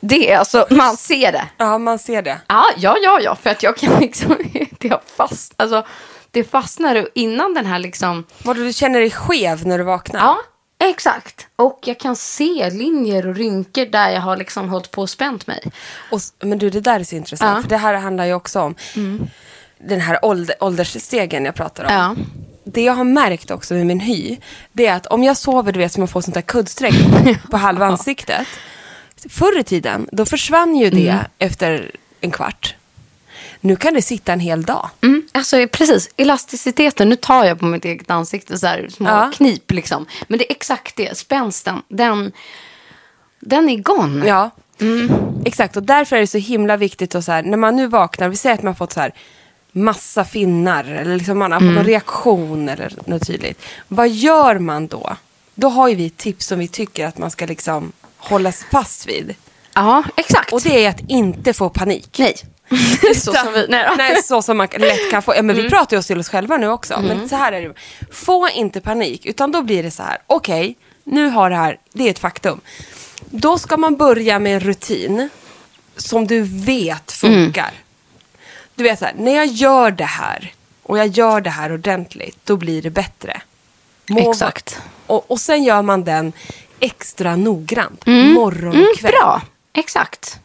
[0.00, 1.44] Det är alltså, man ser det.
[1.56, 2.40] ja, man ser det.
[2.46, 4.36] Ja, ja, ja, ja, för att jag kan liksom,
[4.78, 5.86] det har fast, alltså
[6.30, 8.24] det fastnar innan den här liksom...
[8.42, 10.20] Vadå, du känner dig skev när du vaknar?
[10.20, 10.38] Ja,
[10.88, 11.46] exakt.
[11.56, 15.46] Och jag kan se linjer och rynkor där jag har liksom hållit på och spänt
[15.46, 15.62] mig.
[16.10, 17.56] Och, men du, det där är så intressant.
[17.56, 17.62] Ja.
[17.62, 18.74] För det här handlar ju också om
[19.78, 21.92] den här ålder, åldersstegen jag pratar om.
[21.92, 22.16] Ja.
[22.64, 24.36] Det jag har märkt också med min hy,
[24.72, 26.94] det är att om jag sover, du vet som man får sånt där kuddstreck
[27.50, 28.46] på halva ansiktet.
[29.28, 32.74] Förr i tiden, då försvann ju det efter en kvart.
[33.60, 34.90] Nu kan det sitta en hel dag.
[35.02, 37.08] Mm, alltså precis, elasticiteten.
[37.08, 39.30] Nu tar jag på mitt eget ansikte så här små Ja.
[39.34, 40.06] knip liksom.
[40.28, 41.82] Men det är exakt det, spänsten.
[41.88, 42.32] Den,
[43.40, 44.26] den är gone.
[44.26, 44.50] Ja,
[45.44, 45.76] exakt.
[45.76, 48.36] Och därför är det så himla viktigt att så här, när man nu vaknar, vi
[48.36, 49.12] säger att man fått så här
[49.72, 53.62] massa finnar eller liksom man har fått någon reaktion eller något tydligt.
[53.88, 55.16] Vad gör man då?
[55.54, 59.34] Då har ju vi tips som vi tycker att man ska liksom hålla fast vid.
[59.74, 60.52] Ja, exakt.
[60.52, 62.18] Och det är att inte få panik.
[62.18, 62.36] Nej.
[63.14, 63.88] så som vi, nej.
[63.96, 65.34] Nej, så som man lätt kan få.
[65.36, 67.00] Ja, men Vi pratar ju oss till oss själva nu också.
[67.00, 67.74] Men så här är det.
[68.12, 70.18] Få inte panik, utan då blir det så här.
[70.26, 72.60] Okej, nu har det här, det är ett faktum.
[73.30, 75.28] Då ska man börja med en rutin
[75.96, 77.70] som du vet funkar.
[78.74, 80.52] Du vet så här, när jag gör det här
[80.82, 83.40] och jag gör det här ordentligt, då blir det bättre.
[84.08, 84.78] Må- Exakt.
[85.06, 86.32] Och, och sen gör man den
[86.80, 88.06] extra noggrant.
[88.06, 89.12] Morgon och Mm, kväll.
[89.12, 89.42] bra,
[89.74, 90.38] exakt.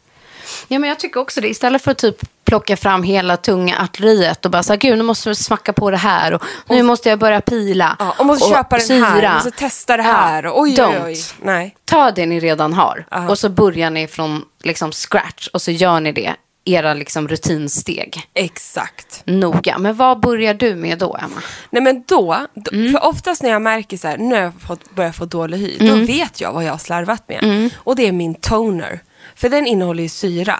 [0.68, 1.48] Ja, men jag tycker också det.
[1.48, 5.04] Istället för att typ plocka fram hela tunga artilleriet och bara så här, gud nu
[5.04, 7.96] måste jag smacka på det här och nu måste jag börja pila.
[7.98, 10.46] Ja, och måste köpa den här, måste testa det här.
[10.46, 11.12] och Oj, oj, oj.
[11.12, 11.34] Don't.
[11.42, 11.76] Nej.
[11.84, 13.28] Ta det ni redan har Ja.
[13.28, 16.34] och så börjar ni från liksom scratch och så gör ni det,
[16.66, 18.20] era liksom rutinsteg.
[18.34, 19.22] Exakt.
[19.24, 19.78] Noga.
[19.78, 21.42] Men vad börjar du med då, Emma?
[21.70, 22.92] Nej men då, då Mm.
[22.92, 25.76] för oftast när jag märker så här, nu har jag fått, börjar få dålig hy,
[25.80, 25.98] Mm.
[26.00, 27.70] då vet jag vad jag har slarvat med.
[27.76, 29.00] Och det är min toner.
[29.34, 30.58] För den innehåller ju syra.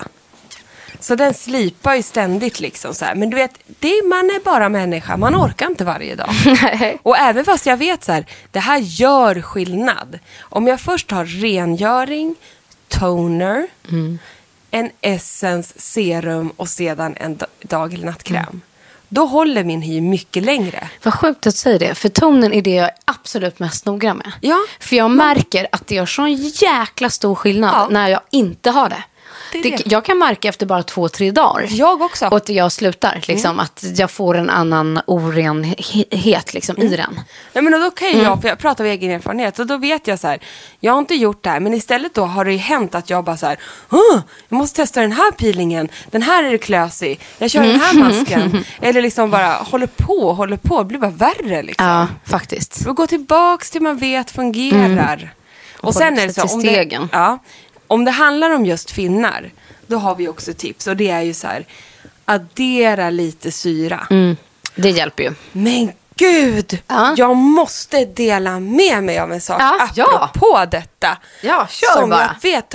[1.01, 3.15] Så den slipar ju ständigt liksom så här.
[3.15, 6.31] Men du vet, det man är bara människa, man orkar inte varje dag.
[7.03, 10.19] Och även fast jag vet så här, det här gör skillnad.
[10.41, 12.35] Om jag först har rengöring,
[12.89, 13.67] toner,
[14.71, 18.61] en essence, serum och sedan en da- dag eller nattkräm.
[19.09, 20.89] Då håller min hy mycket längre.
[21.03, 24.33] Vad sjukt att säga det, för tonen är det jag är absolut mest noga med.
[24.41, 24.57] Ja.
[24.81, 27.89] För jag märker att det gör sån jäkla stor skillnad Ja.
[27.91, 29.03] när jag inte har det.
[29.63, 31.67] Det Det, jag kan märka efter bara två, tre dagar.
[31.71, 32.27] Jag också.
[32.27, 37.21] Och att jag slutar, liksom, att jag får en annan orenhet liksom, i den.
[37.53, 38.27] Nej, men då kan ju Mm.
[38.27, 40.39] jag, för jag pratar av egen erfarenhet, och då vet jag så här,
[40.81, 43.25] jag har inte gjort det här, men istället då har det ju hänt att jag
[43.25, 43.57] bara så här,
[43.91, 47.81] "Åh, jag måste testa den här peelingen, den här är det klösig, jag kör den
[47.81, 48.09] här Mm.
[48.09, 48.65] masken.
[48.81, 51.87] Eller liksom bara håller på och håller på, det blir bara värre liksom.
[51.87, 52.87] Ja, faktiskt.
[52.87, 55.33] Och gå tillbaks till man vet fungerar.
[55.81, 57.39] Och, sen hålla är det så, om det, ja,
[57.87, 59.51] om det handlar om just finnar,
[59.87, 60.87] då har vi också tips.
[60.87, 61.67] Och det är ju så här,
[62.25, 64.07] addera lite syra.
[64.11, 64.37] Mm.
[64.75, 65.35] Det hjälper ju.
[65.53, 67.15] Men gud, Ja.
[67.17, 70.19] jag måste dela med mig av en sak Ja, ja.
[70.33, 71.19] apropå detta.
[71.43, 72.23] Ja, kör som bara.
[72.23, 72.35] Mm.
[72.43, 72.75] jag vet,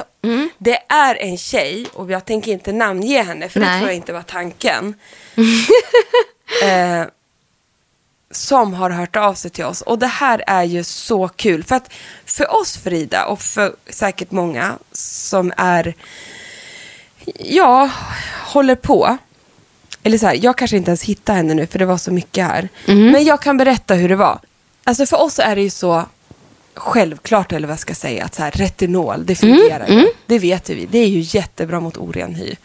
[0.57, 3.79] det är en tjej, och jag tänker inte namnge henne, för det Nej.
[3.79, 4.93] tror jag inte var tanken.
[6.63, 7.05] eh,
[8.31, 9.81] som har hört av sig till oss.
[9.81, 11.63] Och det här är ju så kul.
[11.63, 11.93] För att
[12.25, 15.93] för oss Frida, och för säkert många som är,
[17.39, 17.89] ja,
[18.45, 19.17] håller på.
[20.03, 22.45] Eller så här, jag kanske inte ens hittar henne nu för det var så mycket
[22.45, 22.69] här.
[23.11, 24.39] Men jag kan berätta hur det var.
[24.83, 26.05] Alltså för oss är det ju så
[26.73, 30.07] självklart, eller vad jag ska säga, att så här, retinol, det fungerar ju.
[30.25, 30.85] Det vet ju vi.
[30.85, 32.55] Det är ju jättebra mot oren hy.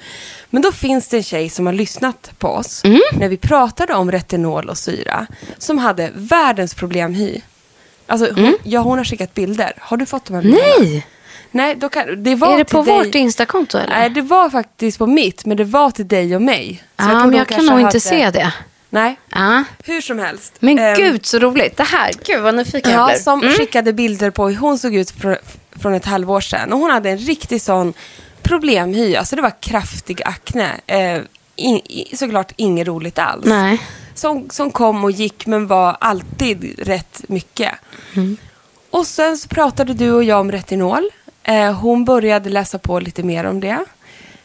[0.51, 2.83] Men då finns det en tjej som har lyssnat på oss
[3.13, 5.27] när vi pratade om retinol och syra,
[5.59, 7.41] som hade världens problemhy.
[8.07, 9.73] Alltså, hon, ja, hon har skickat bilder.
[9.79, 10.63] Har du fått de här bilderna?
[10.81, 11.07] Nej!
[11.51, 12.95] Nej, då kan, det var Är det på dig.
[12.99, 13.89] vårt Instakonto eller?
[13.99, 16.83] Nej, det var faktiskt på mitt, men det var till dig och mig.
[16.99, 18.53] Så ja, tror men de jag kan nog hade- inte se det.
[18.91, 19.65] Nej, Ja.
[19.85, 20.53] hur som helst.
[20.61, 21.77] Men Ehm, gud så roligt.
[21.77, 23.19] Det här, gud vad nyfiken jag Ja, blir.
[23.19, 25.39] som skickade bilder på hur hon såg ut fr-
[25.81, 26.73] från ett halvår sedan.
[26.73, 27.95] Och hon hade en riktig sån
[28.49, 29.17] problemhy.
[29.17, 30.81] Alltså det var kraftig akne.
[30.87, 31.21] Eh,
[31.57, 31.81] in,
[32.15, 33.45] såklart inget roligt alls.
[33.47, 33.81] Nej.
[34.15, 37.73] Som, som kom och gick men var alltid rätt mycket.
[38.91, 41.11] Och sen så pratade du och jag om retinol.
[41.43, 43.85] Eh, hon började läsa på lite mer om det.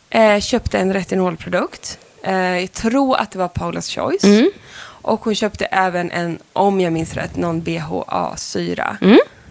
[0.09, 1.99] Eh, köpte en retinolprodukt.
[2.23, 4.23] Eh, jag tror att det var Paula's Choice.
[5.03, 8.97] Och hon köpte även en, om jag minns rätt, någon BHA-syra.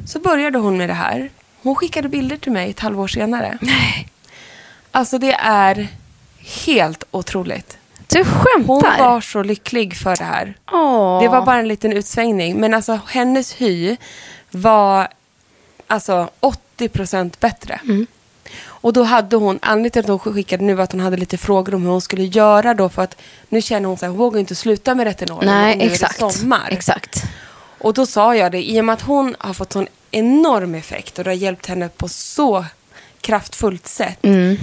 [0.07, 1.31] Så började hon med det här.
[1.63, 3.59] Hon skickade bilder till mig ett halvår senare.
[3.61, 4.09] Nej.
[4.91, 5.89] Alltså det är
[6.67, 7.77] helt otroligt.
[8.07, 8.67] Du skämtar?
[8.67, 10.55] Hon var så lycklig för det här.
[10.73, 11.23] Åh.
[11.23, 12.61] Det var bara en liten utsvängning.
[12.61, 13.97] Men alltså hennes hy
[14.51, 15.09] var
[15.87, 16.31] alltså
[16.79, 17.81] 80% bättre.
[18.63, 21.39] Och då hade hon, anledningen till att hon skickade nu var att hon hade lite
[21.39, 23.17] frågor om hur hon skulle göra då för att
[23.49, 25.45] nu känner hon så här, hon vågar inte sluta med retinol.
[25.45, 26.19] Nej, nu är det exakt.
[26.19, 26.69] sommar.
[26.71, 27.23] Exakt.
[27.79, 31.19] Och då sa jag det, i och med att hon har fått sån enorm effekt
[31.19, 32.65] och det har hjälpt henne på så
[33.21, 34.19] kraftfullt sätt.
[34.25, 34.57] Mm.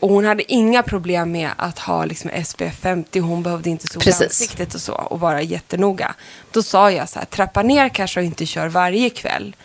[0.00, 4.04] Och hon hade inga problem med att ha liksom SPF 50, hon behövde inte sola
[4.04, 4.22] Precis.
[4.22, 6.14] ansiktet och så och vara jättenoga.
[6.50, 9.56] Då sa jag så här, trappa ner kanske och inte kör varje kväll.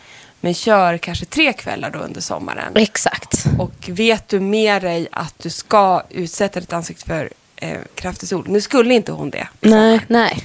[0.41, 2.75] Men kör kanske tre kvällar då under sommaren.
[2.75, 3.45] Exakt.
[3.57, 8.45] Och vet du med dig att du ska utsätta ditt ansikte för eh, kraftig sol.
[8.47, 9.47] Nu skulle inte hon det.
[9.61, 10.43] Nej, nej.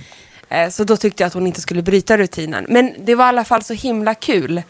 [0.48, 2.66] Eh, så då tyckte jag att hon inte skulle bryta rutinen.
[2.68, 4.62] Men det var i alla fall så himla kul.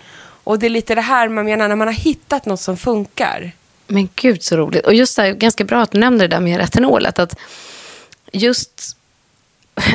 [0.44, 3.52] Och det är lite det här man menar när man har hittat något som funkar.
[3.86, 4.86] Men gud så roligt.
[4.86, 7.18] Och just det här, ganska bra att du nämnde det där med retinolet.
[7.18, 7.36] Att
[8.32, 8.96] just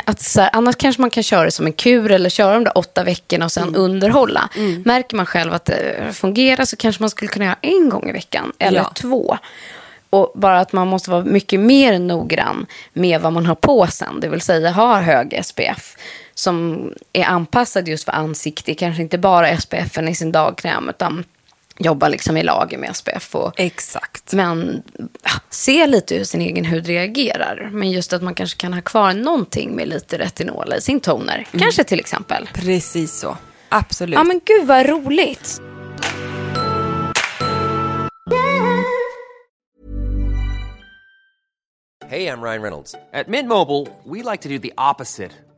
[0.04, 2.64] att så här, annars kanske man kan köra det som en kur eller köra de
[2.64, 4.48] där åtta veckorna och sen underhålla.
[4.84, 8.12] Märker man själv att det fungerar så kanske man skulle kunna göra en gång i
[8.12, 8.92] veckan eller Ja.
[8.94, 9.38] två.
[10.10, 14.20] Och bara att man måste vara mycket mer noggrann med vad man har på sen.
[14.20, 15.96] Det vill säga ha hög SPF
[16.34, 18.74] som är anpassad just för ansikte.
[18.74, 21.24] Kanske inte bara SPFen i sin dagkräm utan
[21.78, 23.34] jobba liksom i lager med SPF.
[23.34, 24.32] Och, Exakt.
[24.32, 24.82] men
[25.22, 27.70] ja, se lite hur sin egen hud reagerar.
[27.72, 31.46] Men just att man kanske kan ha kvar någonting med lite retinol i sin toner.
[31.58, 32.48] Kanske till exempel.
[32.54, 33.36] Precis så.
[33.68, 34.14] Absolut.
[34.14, 35.60] Ja men gud vad roligt.
[42.06, 42.94] Hey, I'm Ryan Reynolds.
[43.12, 45.30] At Mint Mobile, we like to do the opposite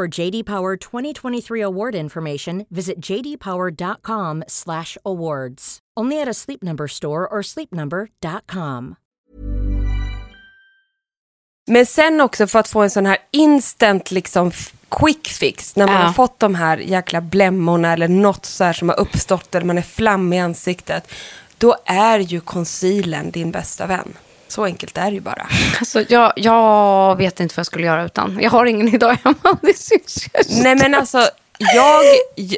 [0.00, 5.78] For JD Power 2023 award information, visit jdpower.com/awards.
[6.00, 8.94] Only at a Sleep Number store or sleepnumber.com.
[11.66, 14.52] Men sen också för att få en sån här instant liksom
[15.00, 15.76] quick fix.
[15.76, 16.02] När man Ja.
[16.02, 19.78] har fått de här jäkla blämmorna eller något så här som har uppstått eller man
[19.78, 21.12] är flammig i ansiktet.
[21.58, 24.12] Då är ju concealern din bästa vän.
[24.50, 25.46] Så enkelt är det ju bara.
[25.78, 28.38] Alltså, jag, jag vet inte vad jag skulle göra utan.
[28.42, 29.58] Jag har ingen idag hemma.
[29.62, 30.62] Det syns ju.
[30.62, 32.04] Nej men alltså, jag,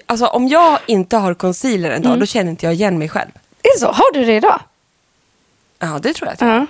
[0.06, 2.20] alltså om jag inte har concealer en dag, Mm.
[2.20, 3.30] då känner inte jag igen mig själv.
[3.62, 3.86] Det är så.
[3.86, 4.60] Har du det idag?
[5.78, 6.66] Ja, det tror jag att jag har.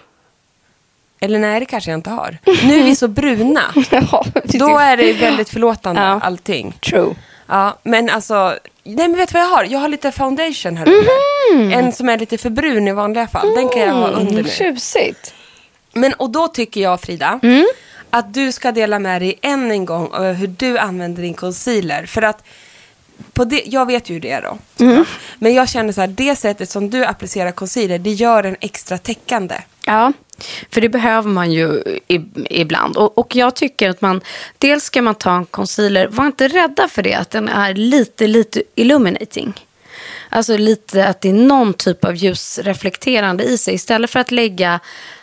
[1.20, 2.38] Eller nej, det kanske jag inte har.
[2.66, 3.60] Nu är vi så bruna.
[3.90, 6.20] Ja, det Då är det väldigt förlåtande, Ja.
[6.22, 6.72] allting.
[6.80, 7.14] True.
[7.46, 9.64] Ja, men alltså, nej men vet du vad jag har?
[9.64, 11.08] Jag har lite foundation här uppe.
[11.54, 11.72] Mhm.
[11.72, 13.54] En som är lite för brun i vanliga fall.
[13.54, 14.50] Den kan jag ha under Mm, nu.
[14.50, 15.34] tjusigt.
[15.92, 17.66] Men och då tycker jag Frida, Mm.
[18.10, 22.06] att du ska dela med dig än en gång av hur du använder din concealer.
[22.06, 22.44] För att
[23.32, 24.58] på det, jag vet ju hur det är då.
[24.84, 25.04] Mm.
[25.38, 28.98] Men jag känner så här, det sättet som du applicerar concealer, det gör en extra
[28.98, 29.54] täckande.
[29.86, 30.12] Ja,
[30.70, 31.82] för det behöver man ju
[32.50, 32.96] ibland.
[32.96, 34.20] Och, och jag tycker att man,
[34.58, 38.26] dels ska man ta en concealer, var inte rädda för det, att den är lite,
[38.26, 39.66] lite illuminating.
[40.28, 43.74] Alltså lite att det är någon typ av ljusreflekterande i sig.
[43.74, 44.80] Istället för att lägga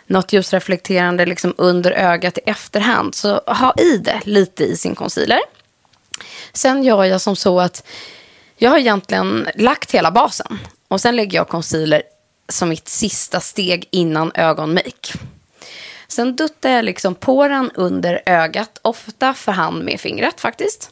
[0.08, 5.40] något ljusreflekterande liksom under ögat i efterhand, så ha i det lite i sin concealer.
[6.54, 7.88] Sen gör jag som så att
[8.58, 10.60] jag har egentligen lagt hela basen.
[10.88, 12.02] Och sen lägger jag concealer
[12.50, 15.14] som mitt sista steg innan ögonmake.
[16.08, 20.90] Sen duttar jag liksom på den under ögat, ofta för hand med fingret faktiskt.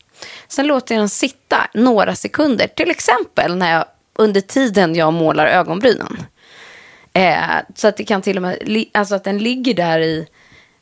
[0.48, 5.48] Sen låter jag den sitta några sekunder, till exempel när jag, under tiden jag målar
[5.48, 6.24] ögonbrynen.
[7.14, 10.28] Eh, så att det kan till och med, li- alltså att den ligger där i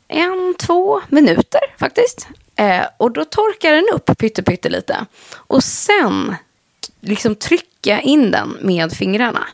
[0.08, 2.28] en, två minuter faktiskt.
[2.56, 5.06] Eh, och då torkar den upp pytte, pytte lite.
[5.32, 6.36] Och sen
[7.00, 7.34] liksom
[7.86, 9.46] jag in den med fingrarna.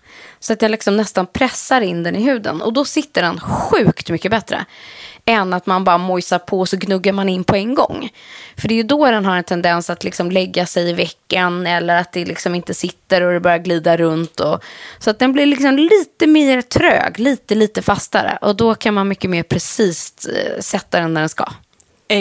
[0.43, 2.63] Så att jag liksom nästan pressar in den i huden.
[2.63, 4.65] Och då sitter den sjukt mycket bättre.
[5.25, 8.11] Än att man bara mojsar på och så gnuggar man in på en gång.
[8.57, 11.67] För det är ju då den har en tendens att liksom lägga sig i veckan.
[11.67, 14.41] Eller att det liksom inte sitter och det börjar glida runt.
[14.41, 14.65] Och,
[14.99, 17.19] så att den blir liksom lite mer trög.
[17.19, 18.39] Lite, lite fastare.
[18.41, 21.53] Och då kan man mycket mer precis eh, sätta den där den ska.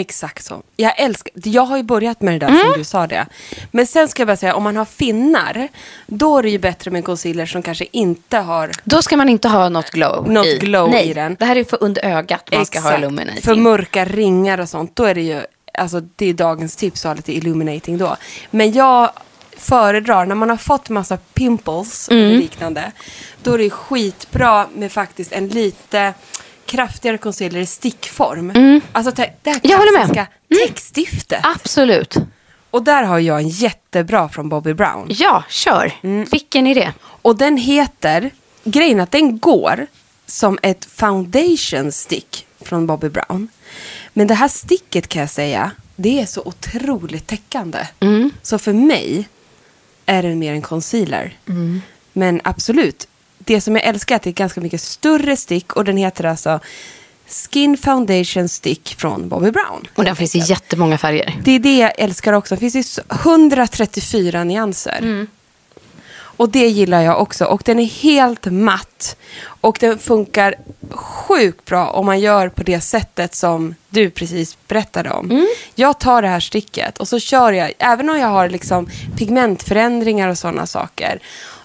[0.00, 0.62] Exakt så.
[0.76, 2.60] Jag älskar, jag har ju börjat med det där Mm.
[2.60, 3.26] som du sa det.
[3.70, 5.68] Men sen ska jag bara säga, om man har finnar,
[6.06, 9.48] då är det ju bättre med concealer som kanske inte har Då ska man inte
[9.48, 10.58] ha något glow Något i.
[10.58, 11.36] glow Nej, i den.
[11.38, 12.98] det här är för under ögat man ska ha Exakt.
[13.02, 13.42] illuminating.
[13.42, 15.40] För mörka ringar och sånt, då är det ju,
[15.78, 18.16] alltså det är dagens tips att ha lite illuminating då.
[18.50, 19.10] Men jag
[19.56, 22.24] föredrar, när man har fått massa pimples Mm.
[22.24, 22.92] eller liknande,
[23.42, 26.14] då är det skitbra med faktiskt en lite
[26.72, 28.80] kraftigare concealer i stickform.
[28.92, 29.70] Alltså te- det här Mm.
[29.70, 30.04] Jag håller med.
[30.04, 30.14] Mm.
[30.14, 31.40] klassiska täckstiftet.
[31.42, 32.16] Absolut.
[32.70, 35.06] Och där har jag en jättebra från Bobby Brown.
[35.10, 35.92] Ja, kör.
[36.02, 36.26] Mm.
[36.30, 36.92] Vilken är det?
[37.02, 38.30] Och den heter,
[38.64, 39.86] grejen att den går
[40.26, 43.48] som ett foundation stick från Bobby Brown.
[44.12, 47.78] Men det här sticket kan jag säga, det är så otroligt täckande.
[48.42, 49.28] Så för mig
[50.06, 51.36] är den mer en concealer.
[52.12, 53.08] Men absolut,
[53.44, 56.24] det som jag älskar är att det är ganska mycket större stick och den heter
[56.24, 56.60] alltså
[57.50, 59.86] Skin Foundation Stick från Bobby Brown.
[59.94, 61.40] Och den finns i jättemånga färger.
[61.44, 62.54] Det är det jag älskar också.
[62.54, 65.26] Det finns ju så- 134 nyanser.
[66.36, 67.44] Och det gillar jag också.
[67.44, 69.16] Och den är helt matt.
[69.44, 70.54] Och den funkar
[70.90, 75.46] sjukt bra om man gör på det sättet som du precis berättade om.
[75.74, 80.28] Jag tar det här sticket och så kör jag, även om jag har liksom pigmentförändringar
[80.28, 81.18] och sådana saker.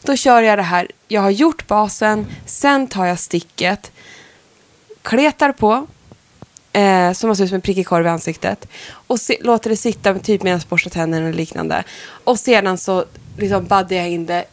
[0.08, 3.92] Då kör jag det här, jag har gjort basen, sen tar jag sticket,
[5.02, 5.88] kletar på,
[6.74, 8.68] eh, som ser ut som en prickig korv i ansiktet.
[8.90, 11.84] Och se, låter det sitta typ medan jag borstar tänderna och liknande.
[12.24, 13.06] Och sedan så
[13.38, 14.46] liksom baddar jag in det.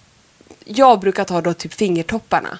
[0.64, 2.59] Jag brukar ta då typ fingertopparna.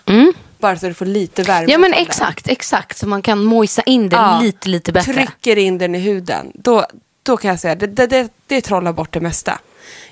[0.59, 1.59] Bara så det får lite värme.
[1.65, 1.71] Mm.
[1.71, 2.49] Ja, men exakt.
[2.49, 2.99] Exakt.
[2.99, 5.13] Så man kan mojsa in det Ja, lite, lite bättre.
[5.13, 6.53] Trycker in den i huden.
[6.55, 6.87] Då,
[7.23, 9.59] då kan jag säga det, det, det, det trollar bort det mesta.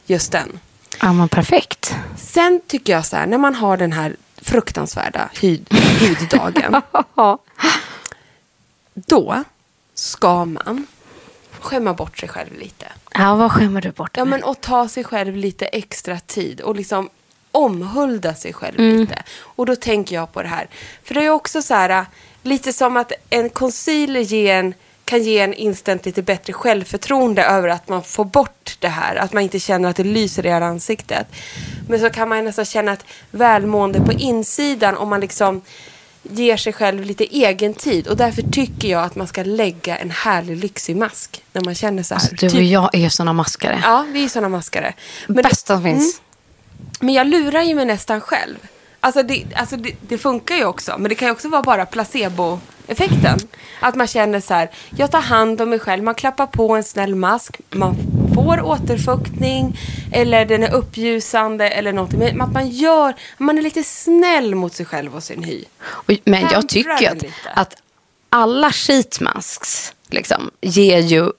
[0.07, 0.59] Just den.
[1.01, 1.97] Ja, men perfekt.
[2.19, 5.69] Sen tycker jag så här, när man har den här fruktansvärda hud,
[6.01, 6.83] huddagen.
[8.95, 9.45] då
[9.95, 10.87] ska man
[11.61, 12.87] skämma bort sig själv lite.
[13.15, 16.77] Ja, vad skämmer du bort Ja, men och ta sig själv lite extra tid och
[16.77, 17.11] liksom
[17.53, 18.97] omhulda sig själv Mm.
[19.01, 19.23] lite.
[19.39, 20.69] Och då tänker jag på det här.
[21.05, 22.07] För det är också så här,
[22.43, 24.75] lite som att en concealer ger en,
[25.05, 29.17] kan ge en instant lite bättre självförtroende över att man får bort det här.
[29.17, 31.27] Att man inte känner att det lyser i hela ansiktet.
[31.89, 35.63] Men så kan man nästan känna ett välmående på insidan om man liksom
[36.23, 38.07] ger sig själv lite egen tid.
[38.09, 42.03] Och därför tycker jag att man ska lägga en härlig lyxig mask när man känner
[42.03, 42.21] så här.
[42.21, 43.81] Alltså, du och Typ- jag är såna maskare.
[43.83, 44.95] Ja, vi är såna maskare.
[45.27, 45.43] Men, Mm.
[45.51, 46.21] Bästa som finns.
[47.01, 48.57] men jag lurar ju mig nästan själv.
[49.05, 51.87] Alltså, det, alltså det, det funkar ju också, men det kan ju också vara bara
[51.87, 53.39] placeboeffekten.
[53.81, 56.85] Att man känner så här, jag tar hand om mig själv, man klappar på en
[56.85, 57.97] snäll mask, man
[58.35, 59.79] får återfuktning,
[60.13, 62.19] eller den är uppljusande eller någonting.
[62.19, 65.65] Men att man gör, man är lite snäll mot sig själv och sin hy.
[65.81, 67.77] Och, men jag tycker att, att
[68.29, 71.31] alla sheet masks liksom, ger ju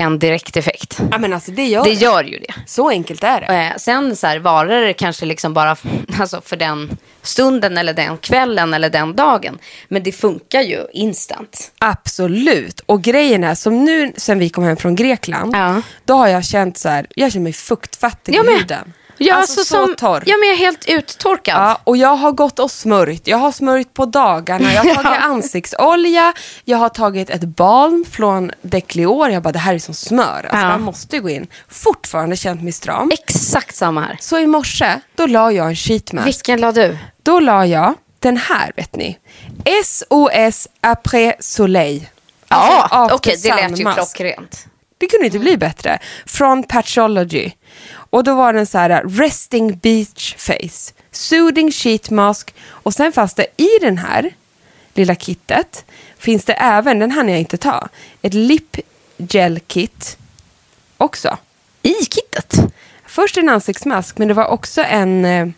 [0.00, 1.00] en direkt effekt.
[1.10, 2.54] Ja men alltså det gör Det gör ju det.
[2.66, 3.46] Så enkelt är det.
[3.46, 5.76] Eh, sen så här, varar det kanske liksom bara
[6.20, 9.58] alltså för den stunden eller den kvällen eller den dagen.
[9.88, 11.72] Men det funkar ju instant.
[11.78, 12.80] Absolut.
[12.86, 15.82] Och grejen är, som nu sen vi kom hem från Grekland, Ja.
[16.04, 18.92] då har jag känt så här, jag känner mig fuktfattig Jag i huden.
[19.22, 20.22] Ja, alltså alltså så som, torr.
[20.26, 21.54] Ja, men jag är helt uttorkad.
[21.56, 23.26] Ja, och jag har gått och smörjt.
[23.26, 24.72] Jag har smörjt på dagarna.
[24.72, 25.26] Jag har tagit Ja.
[25.26, 26.32] ansiktsolja.
[26.64, 29.30] Jag har tagit ett balm från Declior.
[29.30, 30.26] Jag bara, det här är som smör.
[30.50, 30.68] Alltså, Ja.
[30.68, 31.46] Man måste gå in.
[31.68, 33.10] Fortfarande känt mig stram.
[33.12, 34.16] Exakt samma här.
[34.20, 36.26] Så i morse, då la jag en sheet mask.
[36.26, 36.98] Vilken la du?
[37.22, 39.18] Då la jag den här, vet ni.
[39.84, 42.06] SOS Après Soleil.
[42.48, 43.96] Alltså Ja, okej, det lät ju mask.
[43.96, 44.66] klockrent.
[44.98, 45.98] Det kunde inte bli bättre.
[46.26, 47.50] Från Patchology.
[48.10, 50.92] Och då var den så här Resting Beach Face.
[51.10, 52.54] Soothing Sheet Mask.
[52.68, 54.34] Och sen fanns det i den här
[54.94, 55.84] lilla kittet
[56.20, 57.88] finns det även, den hann jag inte ta,
[58.22, 58.76] ett Lip
[59.16, 60.18] Gel Kit
[60.96, 61.38] också.
[61.82, 62.54] I kittet?
[63.06, 65.48] Först en ansiktsmask men det var också en eh,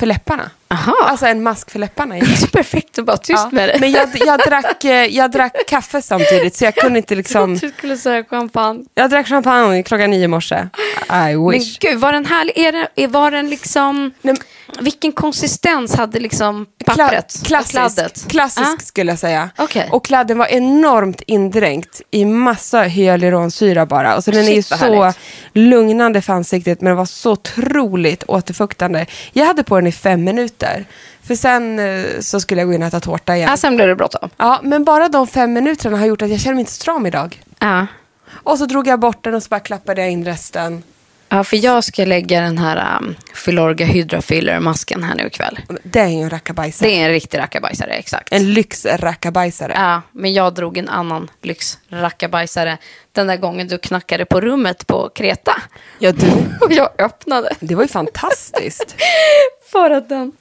[0.00, 0.50] för läpparna.
[0.68, 0.96] Aha.
[1.02, 2.14] Alltså en mask för läpparna.
[2.52, 3.76] perfekt att bara tyst Ja, med det.
[3.80, 7.54] Men jag, jag, drack, eh, jag drack kaffe samtidigt så jag kunde inte liksom...
[7.56, 8.84] Du skulle säga champagne.
[8.94, 10.68] Jag drack champagne klockan nio i morse.
[11.08, 11.78] I Men wish.
[11.78, 12.58] gud, var den härlig?
[12.58, 14.12] Är är, var den liksom...
[14.22, 14.36] Nej,
[14.80, 17.42] Vilken konsistens hade liksom pappret?
[17.44, 18.24] klassisk, Kladdet?
[18.28, 18.82] klassisk Ah.
[18.84, 19.50] skulle jag säga.
[19.58, 19.88] Okej.
[19.92, 24.16] Och kladden var enormt indränkt i massa hyaluronsyra bara.
[24.16, 25.18] Och så den är ju Shit, så härligt.
[25.52, 29.06] lugnande för ansiktet men den var så otroligt återfuktande.
[29.32, 30.84] Jag hade på den i fem minuter.
[31.22, 33.48] För sen eh, så skulle jag gå in och äta tårta igen.
[33.50, 34.30] Ja, sen blev det bråttom.
[34.36, 37.42] Ja, men bara de fem minuterna har gjort att jag känner mig inte stram idag.
[37.58, 37.86] Ja.
[38.32, 40.82] Och så drog jag bort den och så bara klappade jag in resten.
[41.30, 45.58] Ja, för jag ska lägga den här um, Filorga Hydra Filler-masken här nu ikväll.
[45.82, 46.88] Det är ju en rackabajsare.
[46.88, 48.32] Det är en riktig rackabajsare, exakt.
[48.32, 49.72] En lyxrackabajsare.
[49.76, 52.78] Ja, men jag drog en annan lyxrackabajsare
[53.12, 55.62] den där gången du knackade på rummet på Kreta.
[55.98, 56.26] Ja, du.
[56.60, 57.54] Och jag öppnade.
[57.60, 58.96] Det var ju fantastiskt.
[59.72, 60.32] För att den...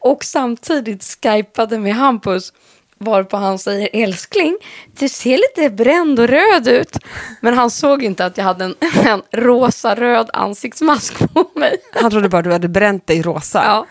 [0.00, 2.52] Och samtidigt skypade med Hampus.
[3.04, 4.58] Varpå han säger älskling,
[4.98, 6.98] du ser lite bränd och röd ut.
[7.40, 8.74] Men han såg inte att jag hade en,
[9.06, 11.76] en rosa-röd ansiktsmask på mig.
[11.92, 13.64] Han trodde bara du hade bränt dig rosa.
[13.64, 13.86] Ja.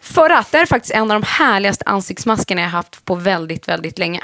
[0.00, 3.98] För att det är faktiskt en av de härligaste ansiktsmaskerna jag haft på väldigt, väldigt
[3.98, 4.20] länge.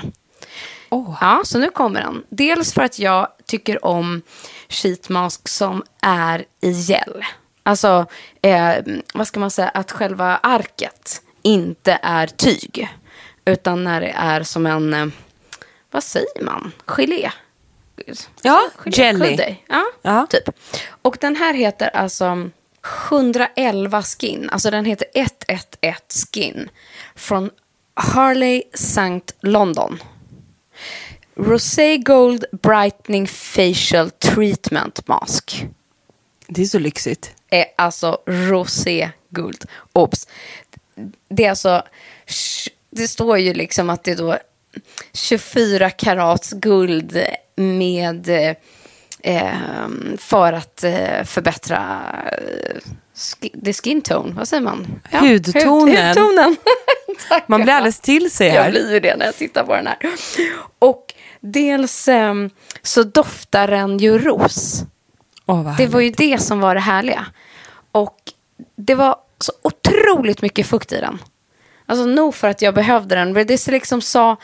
[0.89, 1.19] Åh.
[1.21, 2.23] Ja, så nu kommer den.
[2.29, 4.23] Dels för att jag tycker om
[4.69, 7.25] sheetmask som är i gel.
[7.63, 8.07] Alltså,
[8.43, 8.75] eh,
[9.15, 12.89] vad ska man säga, att själva arket inte är tyg.
[13.45, 15.07] Utan när det är som en, eh,
[15.91, 17.31] vad säger man, gelé.
[18.43, 19.57] Ja, Gelé- jelly.
[19.69, 20.27] Ja, Ja.
[20.31, 20.51] typ.
[21.03, 22.51] Och den här heter alltså
[23.09, 24.51] 111 skin.
[24.51, 25.97] Alltså den heter 111
[26.33, 26.69] skin.
[27.15, 27.51] Från
[27.95, 29.21] Harley St.
[29.41, 30.03] London.
[31.37, 35.67] Rosé Gold Brightening Facial Treatment Mask.
[36.47, 37.35] Det är så lyxigt.
[37.51, 39.65] Är alltså rosé guld.
[39.93, 40.29] Obs.
[41.29, 41.83] Det är alltså,
[42.91, 44.39] det står ju liksom att det är då
[45.13, 47.21] 24 karats guld
[47.57, 48.29] med
[49.23, 49.57] eh,
[50.19, 52.01] för att eh, förbättra
[52.33, 52.81] eh,
[53.15, 54.33] ski- the skin tone.
[54.35, 55.01] Vad säger man?
[55.11, 55.97] Hudtonen.
[55.97, 56.57] Hud, hudtonen.
[57.47, 58.71] Man blir alldeles till sig Jag här.
[58.71, 59.97] blir ju det när jag tittar på den här.
[60.79, 62.51] Och dels ehm,
[62.83, 64.83] så doftar den ju ros.
[65.45, 67.27] Vad Det var ju det som var det härliga.
[67.93, 68.17] Och
[68.77, 71.19] det var så otroligt mycket fukt i den.
[71.91, 73.33] Alltså nog för att jag behövde den.
[73.33, 74.37] Men det liksom sa,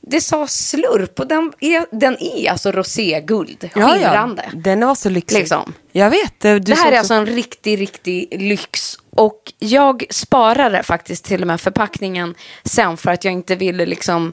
[0.00, 3.70] det sa slurp och den är, den är alltså roséguld.
[3.74, 4.42] ja, Skimrande.
[4.52, 4.58] ja.
[4.58, 5.38] Den var så lyxig.
[5.38, 5.74] Liksom.
[5.92, 6.40] Jag vet.
[6.40, 8.98] Du det här är också- alltså en riktig, riktig lyx.
[9.10, 12.34] Och jag sparade faktiskt till och med förpackningen
[12.64, 14.32] sen för att jag inte ville liksom...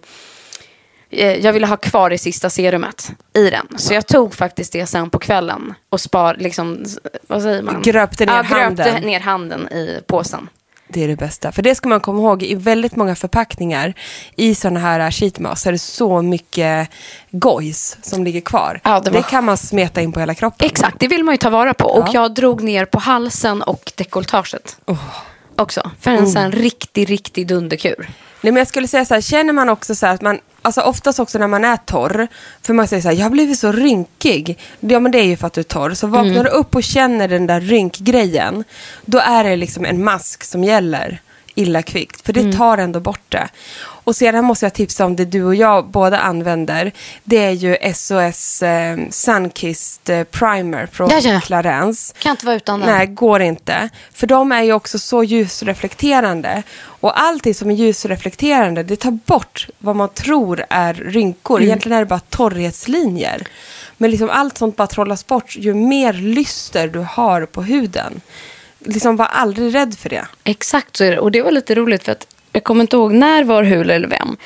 [1.09, 3.67] eh, Jag ville ha kvar det sista serumet i den.
[3.77, 6.85] Så jag tog faktiskt det sen på kvällen och spar, liksom,
[7.27, 7.81] vad säger man?
[7.81, 9.03] Gröpte ner ja, gröpte handen.
[9.03, 10.49] ner handen i påsen.
[10.91, 11.51] Det är det bästa.
[11.51, 13.93] För det ska man komma ihåg, i väldigt många förpackningar
[14.35, 16.89] i sådana här sheetmask så är det så mycket
[17.31, 18.79] gojs som ligger kvar.
[18.83, 20.65] Ja, det det, var- kan man smeta in på hela kroppen.
[20.67, 21.85] Exakt, det vill man ju ta vara på.
[21.85, 22.13] Och Ja.
[22.13, 24.77] jag drog ner på halsen och dekolletaget.
[25.55, 25.91] Också.
[25.99, 26.23] För Mm.
[26.23, 28.09] en sån här riktig, riktig dunderkur.
[28.41, 30.81] Nej, men jag skulle säga så här, känner man också så här att man, alltså
[30.81, 32.27] oftast också när man är torr,
[32.61, 34.57] för man säger så här, jag har blivit så rynkig.
[34.79, 35.93] Ja men det är ju för att du är torr.
[35.93, 36.43] Så vaknar Mm.
[36.43, 38.63] du upp och känner den där rynkgrejen,
[39.05, 41.21] då är det liksom en mask som gäller
[41.59, 42.25] illa kvickt.
[42.25, 42.57] För det Mm.
[42.57, 43.47] tar ändå bort det.
[44.03, 46.91] Och sedan måste jag tipsa om det du och jag båda använder.
[47.23, 51.39] Det är ju SOS eh, Sunkissed eh, Primer från Ja, ja.
[51.41, 52.13] Clarence.
[52.19, 52.89] Kan inte vara utan den.
[52.89, 53.89] Nej, går inte.
[54.13, 56.63] För de är ju också så ljusreflekterande.
[56.81, 61.57] Och allting som är ljusreflekterande, det tar bort vad man tror är rynkor.
[61.57, 61.67] Mm.
[61.67, 63.47] Egentligen är det bara torrhetslinjer.
[63.97, 68.21] Men liksom allt sånt bara trollas bort ju mer lyster du har på huden.
[68.79, 70.27] Liksom var aldrig rädd för det.
[70.43, 71.19] Exakt så är det.
[71.19, 74.07] Och det var lite roligt för att jag kommer inte ihåg när, var, hur eller
[74.07, 74.37] vem.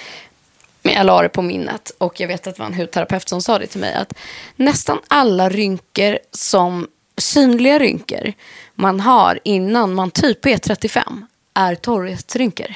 [0.81, 3.41] Men jag la det på minnet och jag vet att det var en hudterapeut som
[3.41, 3.93] sa det till mig.
[3.93, 4.13] Att
[4.55, 8.33] nästan alla rynkor som synliga rynkor
[8.75, 12.73] man har innan man typ är 35 är torrhetsrynkor.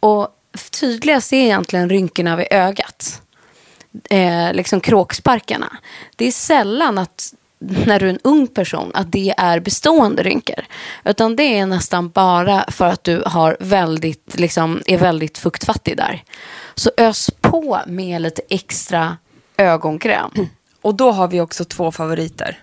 [0.00, 0.28] Och
[0.80, 3.22] tydligast är egentligen rynkorna vid ögat.
[4.10, 5.76] Eh, liksom kråksparkarna.
[6.16, 7.34] Det är sällan att
[7.86, 10.64] när du är en ung person att det är bestående rynkor.
[11.04, 16.22] Utan det är nästan bara för att du har väldigt, liksom, är väldigt fuktfattig där.
[16.74, 19.16] Så ös på med lite extra
[19.56, 20.30] ögonkräm.
[20.82, 22.58] Och då har vi också två favoriter.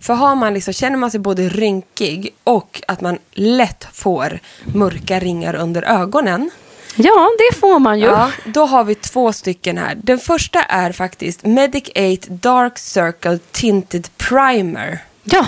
[0.00, 5.18] För har man liksom, känner man sig både rynkig och att man lätt får mörka
[5.20, 6.50] ringar under ögonen.
[6.96, 8.06] Ja, det får man ju.
[8.06, 9.94] Ja, då har vi två stycken här.
[9.94, 14.98] Den första är faktiskt Medic 8 Dark Circle Tinted Primer.
[15.24, 15.46] Ja,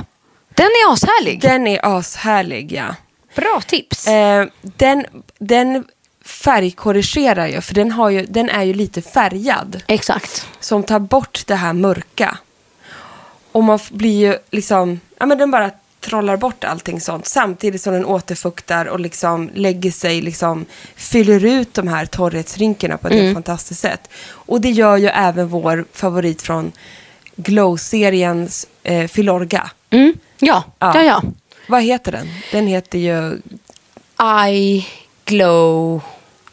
[0.55, 1.40] den är ashärlig.
[1.40, 2.95] Den är ashärlig, ja.
[3.34, 4.07] Bra tips.
[4.07, 5.07] Eh, den,
[5.38, 5.84] den
[6.24, 9.82] färgkorrigerar ju, för den, har ju, den är ju lite färgad.
[9.86, 10.47] Exakt.
[10.61, 12.38] Som tar bort det här mörka.
[13.53, 15.70] Och man blir ju liksom, ja men den bara
[16.03, 17.26] trollar bort allting sånt.
[17.26, 23.09] Samtidigt som den återfuktar och liksom lägger sig, liksom fyller ut de här torrhetsrynkorna på
[23.09, 24.09] ett helt fantastiskt sätt.
[24.28, 26.72] Och det gör ju även vår favorit från
[27.36, 29.70] Glow-seriens eh, Filorga.
[29.90, 30.14] Mm.
[30.38, 30.92] Ja, Ja.
[30.94, 31.22] ja, ja.
[31.66, 32.28] Vad heter den?
[32.53, 33.38] Den heter ju...
[34.50, 34.86] I
[35.24, 36.00] glow.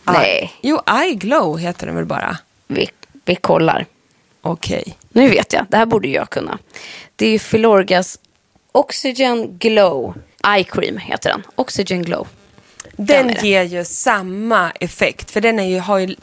[0.04, 0.80] Nej, Jo,
[1.10, 2.38] I Glow heter den väl bara?
[2.68, 2.90] vi,
[3.26, 3.86] vi kollar.
[4.42, 4.98] Okej.
[5.10, 6.58] Nu vet jag, det här borde jag kunna.
[7.16, 8.20] Det är ju Filorgas
[8.72, 10.14] Oxygen Glow
[10.48, 11.44] Eye Cream heter den.
[11.56, 12.28] Oxygen Glow.
[12.92, 13.48] Den det.
[13.48, 15.32] ger ju samma effekt.
[15.32, 16.16] För den är ju, har ju,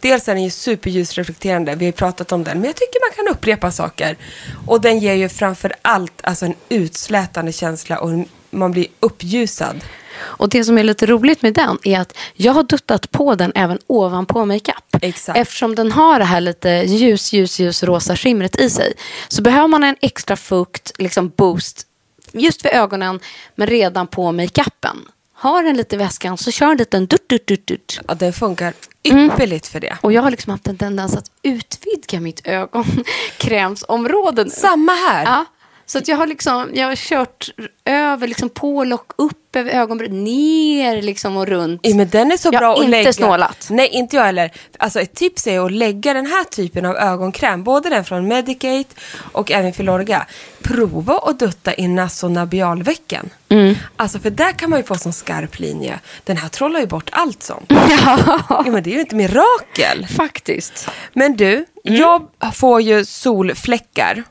[0.00, 2.60] dels är den ju superljusreflekterande, vi har ju pratat om den.
[2.60, 4.16] Men jag tycker man kan upprepa saker.
[4.66, 8.10] Och den ger ju framför allt alltså en utslätande känsla och
[8.50, 9.84] man blir uppljusad.
[10.20, 13.52] Och det som är lite roligt med den är att jag har duttat på den
[13.54, 14.96] även ovanpå makeup.
[15.00, 15.38] Exakt.
[15.38, 18.92] Eftersom den har det här lite ljus, ljus, ljus rosa skimret i sig.
[19.28, 21.86] Så behöver man en extra fukt, liksom boost,
[22.34, 23.20] just vid ögonen,
[23.54, 25.08] men redan på makeupen.
[25.36, 28.00] Har den lite i väskan så kör en liten dutt, dutt, dutt, dutt.
[28.08, 28.72] Ja, den funkar
[29.02, 29.96] ypperligt för det.
[30.00, 34.50] Och jag har liksom haft en tendens att utvidga mitt ögonkrämsområde nu.
[34.50, 35.24] Samma här.
[35.24, 35.44] Ja,
[35.86, 37.48] så att jag har liksom, jag har kört
[37.84, 41.80] över, liksom på lock, upp över ögonbrynen, ner liksom och runt.
[41.84, 43.12] Ja, men den är så Jag bra har att inte lägga.
[43.12, 43.66] snålat.
[43.70, 44.50] Nej, inte jag heller.
[44.78, 48.94] Alltså ett tips är att lägga den här typen av ögonkräm, både den från Medicate
[49.32, 50.26] och även Filorga.
[50.62, 53.30] Prova att dutta i nasonabialvecken.
[53.48, 53.74] Mm.
[53.96, 56.00] Alltså för där kan man ju få sån skarp linje.
[56.24, 57.72] Den här trollar ju bort allt sånt.
[58.48, 58.64] Ja.
[58.66, 60.06] men det är ju inte mirakel.
[60.16, 60.88] Faktiskt.
[61.12, 64.22] Men du, jag får ju solfläckar.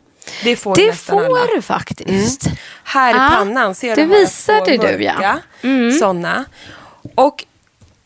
[0.43, 2.47] Det får Det får du faktiskt.
[2.83, 5.39] Här i Ja, pannan ser det du jag visade du, ja.
[5.61, 5.91] Mm.
[5.99, 6.45] sådana.
[7.15, 7.45] Och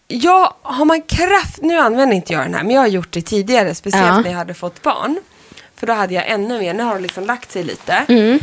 [0.07, 3.21] jag, har man kraft, nu använder inte jag den här, men jag har gjort det
[3.21, 4.19] tidigare, speciellt Ja.
[4.19, 5.19] när jag hade fått barn.
[5.75, 7.93] För då hade jag ännu mer, nu har det liksom lagt sig lite.
[8.07, 8.39] Mm.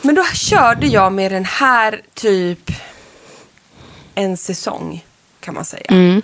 [0.00, 2.70] Men då körde jag med den här typ
[4.14, 5.04] en säsong,
[5.40, 5.86] kan man säga.
[5.88, 6.22] Mm.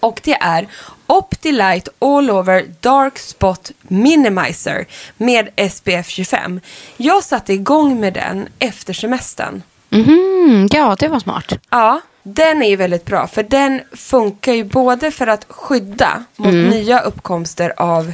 [0.00, 0.68] Och det är
[1.08, 4.86] Optilight All Over Dark Spot Minimizer
[5.16, 6.60] med SPF 25.
[6.96, 9.62] Jag satte igång med den efter semestern.
[9.90, 11.52] Mhm, ja, det var smart.
[11.70, 16.52] Ja, den är ju väldigt bra för den funkar ju både för att skydda mot
[16.54, 18.12] nya uppkomster av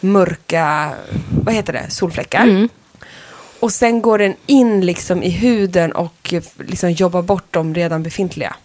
[0.00, 0.92] mörka,
[1.44, 2.68] vad heter det, solfläckar.
[3.60, 8.02] Och sen går den in liksom i huden och eh, liksom jobbar bort de redan
[8.02, 8.56] befintliga.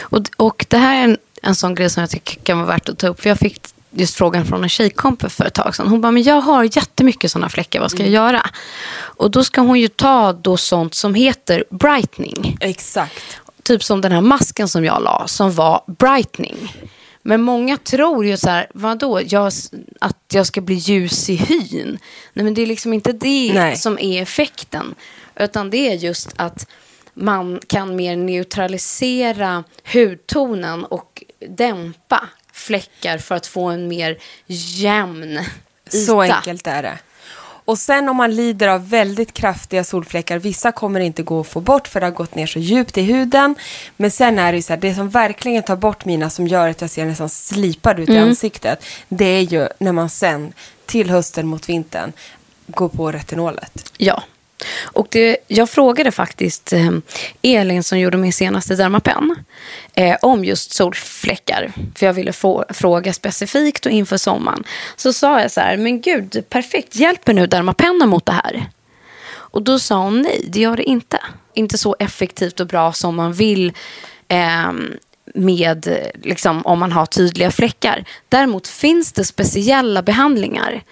[0.00, 2.88] Och, och det här är en, en sån grej som jag tycker kan vara värt
[2.88, 3.20] att ta upp.
[3.20, 5.88] För jag fick just frågan från en tjejkompis för ett tag sedan.
[5.88, 8.46] Hon bara, men jag har jättemycket sådana fläckar, vad ska jag göra?
[8.94, 12.56] Och då ska hon ju ta då sånt som heter brightening.
[12.60, 13.40] Exakt.
[13.62, 16.72] Typ som den här masken som jag la, som var brightening.
[17.22, 19.52] Men många tror ju så här, vadå, jag,
[20.00, 21.98] att jag ska bli ljus i hyn.
[22.32, 23.76] Nej men det är liksom inte det Nej.
[23.76, 24.94] som är effekten.
[25.36, 26.66] Utan det är just att
[27.14, 31.13] man kan mer neutralisera hudtonen och
[31.48, 35.38] dämpa fläckar för att få en mer jämn
[35.86, 36.06] yta.
[36.06, 36.98] Så enkelt är det.
[37.66, 41.60] Och sen om man lider av väldigt kraftiga solfläckar, vissa kommer inte gå att få
[41.60, 43.54] bort för det har gått ner så djupt i huden.
[43.96, 46.68] Men sen är det ju så här, det som verkligen tar bort mina, som gör
[46.68, 50.52] att jag ser nästan slipad ut i ansiktet, det är ju när man sen
[50.86, 52.12] till hösten mot vintern
[52.66, 53.92] går på retinolet.
[53.96, 54.22] Ja.
[54.82, 56.90] Och det, jag frågade faktiskt eh,
[57.42, 59.36] Elin som gjorde min senaste Dermapen
[59.94, 61.72] eh, om just solfläckar.
[61.94, 64.64] För jag ville få, fråga specifikt och inför sommaren.
[64.96, 68.66] Så sa jag så här, men gud, perfekt, hjälper nu Dermapennen mot det här?
[69.54, 71.18] Och då sa hon nej, det gör det inte.
[71.54, 73.72] Inte så effektivt och bra som man vill
[74.28, 74.72] eh,
[75.34, 78.04] med, liksom, om man har tydliga fläckar.
[78.28, 80.82] Däremot finns det speciella behandlingar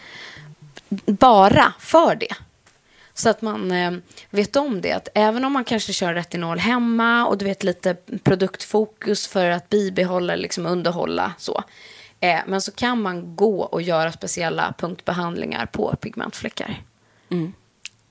[1.06, 2.34] bara för det.
[3.14, 3.92] Så att man eh,
[4.30, 4.92] vet om det.
[4.92, 9.68] Att även om man kanske kör retinol hemma och du vet lite produktfokus för att
[9.68, 11.64] bibehålla, liksom underhålla så.
[12.20, 16.82] Eh, men så kan man gå och göra speciella punktbehandlingar på pigmentfläckar.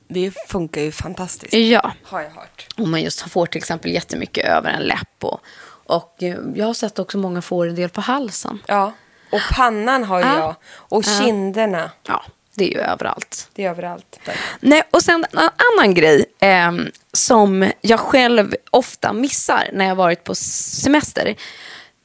[0.08, 1.54] Det funkar ju fantastiskt.
[1.54, 2.68] Ja, Har jag hört.
[2.78, 5.24] om man just får till exempel jättemycket över en läpp.
[5.24, 5.42] Och,
[5.86, 8.60] och eh, jag har sett också många får en del på halsen.
[8.68, 8.94] Ja.
[9.32, 10.38] Och pannan har ju Ja.
[10.40, 10.56] jag.
[10.66, 11.92] Och kinderna.
[12.08, 12.24] Ja,
[12.56, 13.50] det är ju överallt.
[13.54, 14.20] Det är överallt.
[14.60, 16.72] Nej, och sen en annan grej eh,
[17.14, 21.36] som jag själv ofta missar när jag varit på semester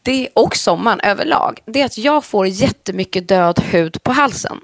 [0.06, 4.60] det, och sommaren överlag, det är att jag får jättemycket död hud på halsen.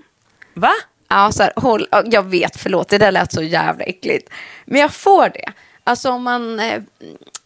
[0.54, 0.72] Va?
[1.08, 4.30] Ja, så här, håll, ja, jag vet, förlåt, det där lät så jävla äckligt.
[4.64, 5.52] Men jag får det.
[5.84, 6.82] Alltså om man, eh,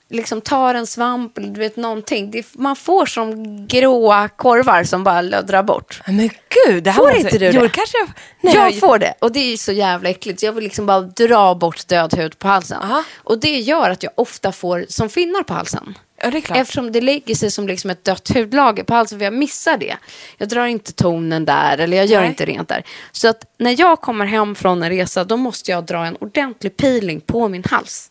[0.08, 2.30] liksom tar en svamp eller du vet någonting.
[2.30, 6.02] Det, man får som gråa korvar som bara löddrar bort.
[6.06, 6.30] Men
[6.66, 7.68] gud, det här Får inte du jo, det?
[7.68, 8.08] kanske jag...
[8.40, 10.40] Nej, jag får det och det är så jävla äckligt.
[10.40, 12.82] Så jag vill liksom bara dra bort död hud på halsen.
[12.82, 13.04] Aha.
[13.16, 15.98] Och det gör att jag ofta får som finnar på halsen.
[16.22, 16.50] Ja, det.
[16.50, 19.96] Eftersom det lägger sig som liksom ett dött hudlager på halsen, för jag missar det.
[20.38, 22.28] Jag drar inte tonen där, eller jag gör Nej.
[22.28, 22.82] inte rent där.
[23.12, 26.76] Så att när jag kommer hem från en resa, då måste jag dra en ordentlig
[26.76, 28.10] peeling på min hals.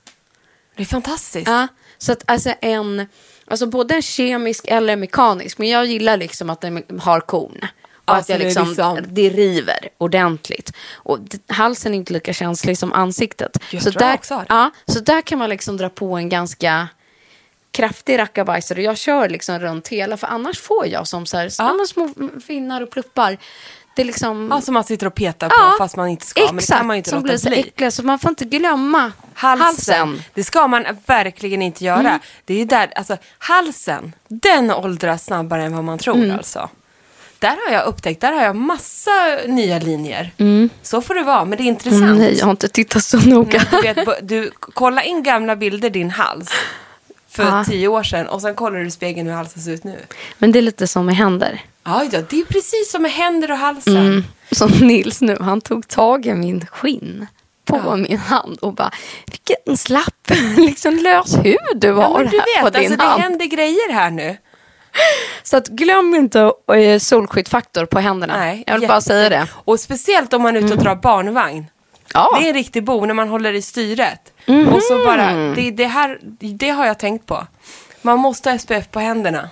[0.75, 1.47] Det är fantastiskt.
[1.47, 1.67] Ja,
[1.97, 3.07] så att alltså en,
[3.47, 7.57] alltså både en kemisk eller mekanisk, men jag gillar liksom att den har korn.
[8.05, 10.71] Och Ja, att jag det är liksom, liksom- det river ordentligt.
[10.93, 13.57] Och halsen är inte lika känslig som ansiktet.
[13.71, 14.47] Jag så, tror jag där, också har det.
[14.49, 16.87] ja, så där kan man liksom dra på en ganska
[17.71, 18.81] kraftig rackabajsare.
[18.81, 21.85] Jag kör liksom runt hela, för annars får jag som så här, ja.
[21.87, 22.09] små
[22.47, 23.37] finnar och pluppar.
[23.95, 24.47] Det är liksom...
[24.51, 26.41] Ja, som man sitter och petar på Ja, fast man inte ska.
[26.45, 27.59] men det kan man inte som blir så bli.
[27.59, 29.65] äckliga, så man får inte glömma Halsen.
[29.65, 30.23] halsen.
[30.33, 31.99] Det ska man verkligen inte göra.
[31.99, 32.19] Mm.
[32.45, 36.35] Det är där, alltså halsen, den åldras snabbare än vad man tror Mm.
[36.37, 36.69] alltså.
[37.39, 39.11] Där har jag upptäckt, där har jag massa
[39.47, 40.31] nya linjer.
[40.81, 42.03] Så får det vara, men det är intressant.
[42.03, 43.61] Mm, nej, jag har inte tittat så noga.
[43.71, 46.49] Du, vet, du kolla in gamla bilder din hals
[47.29, 47.65] för Ja.
[47.69, 49.99] tio år sedan och sen kollar du i spegeln hur halsen ser ut nu.
[50.37, 51.61] Men det är lite som med händer.
[51.85, 53.97] Ja, ja, det är precis som med händer och halsen.
[53.97, 54.23] Mm.
[54.51, 57.27] Som Nils nu, han tog tag i min skinn
[57.65, 57.95] på Ja.
[57.95, 58.91] min hand och bara,
[59.25, 63.03] vilken slapp, liksom lös hud du har Ja, du här på vet, din alltså, det
[63.03, 63.21] hand.
[63.21, 64.37] händer grejer här nu.
[65.43, 68.37] Så att glöm inte uh, solskyddsfaktor på händerna.
[68.37, 69.47] Nej, jag vill jätte- bara säga det.
[69.53, 71.65] Och speciellt om man är ute och drar barnvagn.
[72.13, 72.37] Ja.
[72.39, 74.33] Det är en riktig bo när man håller i styret.
[74.45, 74.67] Mhm.
[74.67, 77.47] Och så bara, det, det, här, det har jag tänkt på.
[78.01, 79.49] Man måste ha SPF på händerna.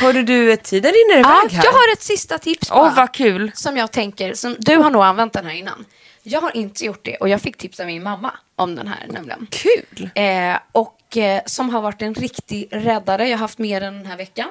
[0.00, 1.30] Hörde du, tiden rinner Mm.
[1.30, 1.64] Ja, iväg här.
[1.64, 2.90] jag har ett sista tips bara.
[2.96, 3.50] vad kul.
[3.54, 5.84] Som jag tänker, som, du har nog använt den här innan.
[6.22, 9.06] Jag har inte gjort det och jag fick tips av min mamma om den här
[9.08, 9.46] nämligen.
[9.50, 10.10] Kul.
[10.14, 13.28] Eh, och eh, som har varit en riktig räddare.
[13.28, 14.48] Jag har haft med den den här veckan.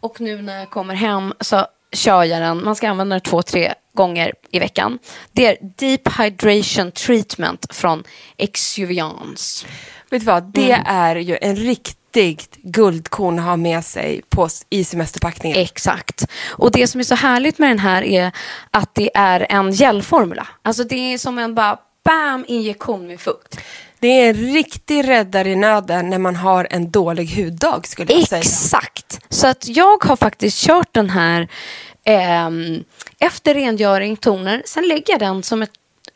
[0.00, 2.64] Och nu när jag kommer hem så kör jag den.
[2.64, 4.98] Man ska använda den två, tre gånger i veckan.
[5.32, 8.04] Det är Deep Hydration Treatment från
[8.36, 9.66] Exuviance.
[10.10, 10.86] Vet du vad, det Mm.
[10.86, 11.56] är ju en
[12.16, 15.58] riktigt guldkorn att ha med sig på, i semesterpackningen.
[15.58, 16.26] Exakt.
[16.50, 18.32] Och det som är så härligt med den här är
[18.70, 20.46] att det är en gelformula.
[20.62, 23.60] Alltså det är som en bara bam injektion med fukt.
[23.98, 28.28] Det är en riktig räddare i nöden när man har en dålig huddag skulle jag
[28.28, 28.40] säga.
[28.40, 29.20] Exakt.
[29.28, 31.48] Så att jag har faktiskt kört den här
[32.04, 32.84] ehm,
[33.18, 34.62] efter rengöring, toner.
[34.64, 35.70] Sen lägger jag den som ett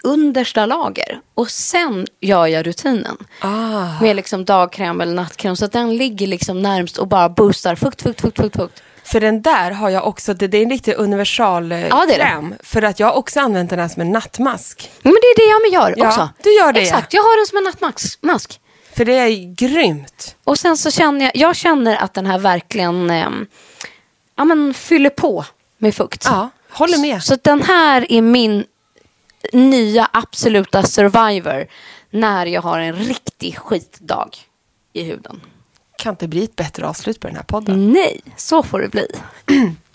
[0.05, 1.21] understa lager.
[1.35, 3.17] Och sen gör jag rutinen.
[3.41, 4.01] Ah.
[4.01, 5.57] Med liksom dagkräm eller nattkräm.
[5.57, 8.57] Så att den ligger liksom närmst och bara boostar fukt, fukt, fukt, fukt.
[8.57, 8.83] fukt.
[9.05, 12.15] För den där har jag också, det, det är en riktig universal eh, Ja, det
[12.15, 12.57] är det.
[12.63, 14.91] För att jag har också använt den här som en nattmask.
[15.03, 16.29] Men det är det jag med gör Ja, också.
[16.43, 18.19] du gör det, Exakt, jag har den som en nattmask.
[18.23, 18.61] Mask.
[18.97, 20.37] För det är grymt.
[20.45, 23.47] Och sen så känner jag, jag känner att den här verkligen ehm,
[24.37, 25.45] ja, men fyller på
[25.79, 26.25] med fukt.
[26.25, 27.23] Ja, håller med.
[27.23, 28.65] Så att den här är min
[29.53, 31.67] nya absoluta survivor
[32.11, 34.31] när jag har en riktig skitdag
[34.93, 35.41] i huden.
[35.99, 37.93] Kan inte bli ett bättre avslut på den här podden.
[37.93, 39.07] Nej, så får det bli.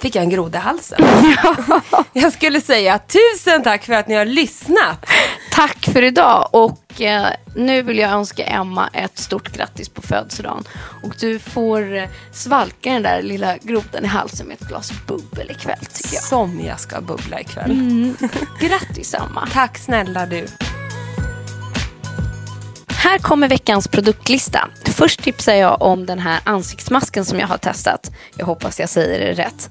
[0.00, 0.98] Fick jag en groda i halsen.
[2.12, 5.06] jag skulle säga tusen tack för att ni har lyssnat.
[5.50, 7.26] Tack för idag och eh,
[7.56, 10.64] nu vill jag önska Emma ett stort grattis på födelsedagen.
[11.02, 15.50] Och du får eh, svalka den där lilla grodan i halsen med ett glas bubbel
[15.50, 16.22] ikväll tycker jag.
[16.22, 17.70] Som jag ska bubbla ikväll.
[17.70, 18.16] Mm.
[18.60, 19.48] Grattis Emma.
[19.52, 20.46] Tack snälla du.
[23.02, 24.68] Här kommer veckans produktlista.
[24.84, 28.10] Först tipsar jag om den här ansiktsmasken som jag har testat.
[28.36, 29.70] Jag hoppas jag säger det rätt.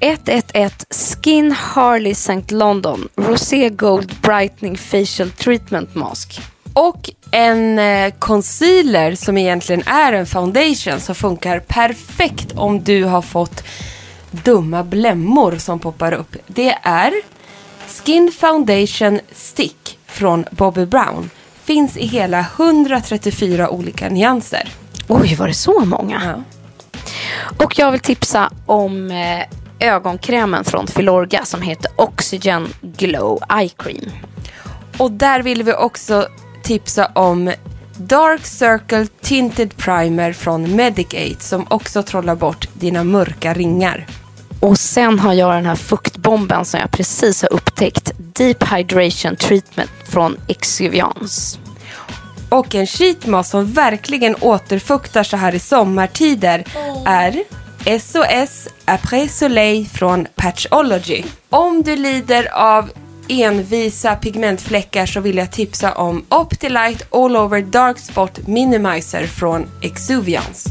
[0.00, 2.54] 111 Skin Harley St.
[2.54, 6.40] London Rosé Gold Brightening Facial Treatment Mask.
[6.72, 13.22] Och en eh, concealer som egentligen är en foundation som funkar perfekt om du har
[13.22, 13.64] fått
[14.30, 16.36] dumma blämmor som poppar upp.
[16.46, 17.12] Det är
[17.88, 21.30] Skin Foundation Stick från Bobby Brown.
[21.66, 24.68] Finns i hela 134 olika nyanser.
[25.08, 26.22] Oj, var det så många?
[26.24, 26.42] Ja.
[27.64, 34.10] Och jag vill tipsa om eh, ögonkrämen från Filorga som heter Oxygen Glow Eye Cream.
[34.98, 36.28] Och där vill vi också
[36.62, 37.52] tipsa om
[37.96, 44.06] Dark Circle Tinted Primer från Medic-8 som också trollar bort dina mörka ringar.
[44.60, 48.12] Och sen har jag den här fuktbomben som jag precis har upptäckt.
[48.18, 51.58] Deep Hydration Treatment från Exuviance.
[52.48, 56.64] Och en sheetmask som verkligen återfuktar så här i sommartider
[57.06, 57.42] är
[57.98, 61.24] SOS Après Soleil från Patchology.
[61.50, 62.90] Om du lider av
[63.28, 70.70] envisa pigmentfläckar så vill jag tipsa om Optilight All Over Dark Spot Minimizer från Exuviance.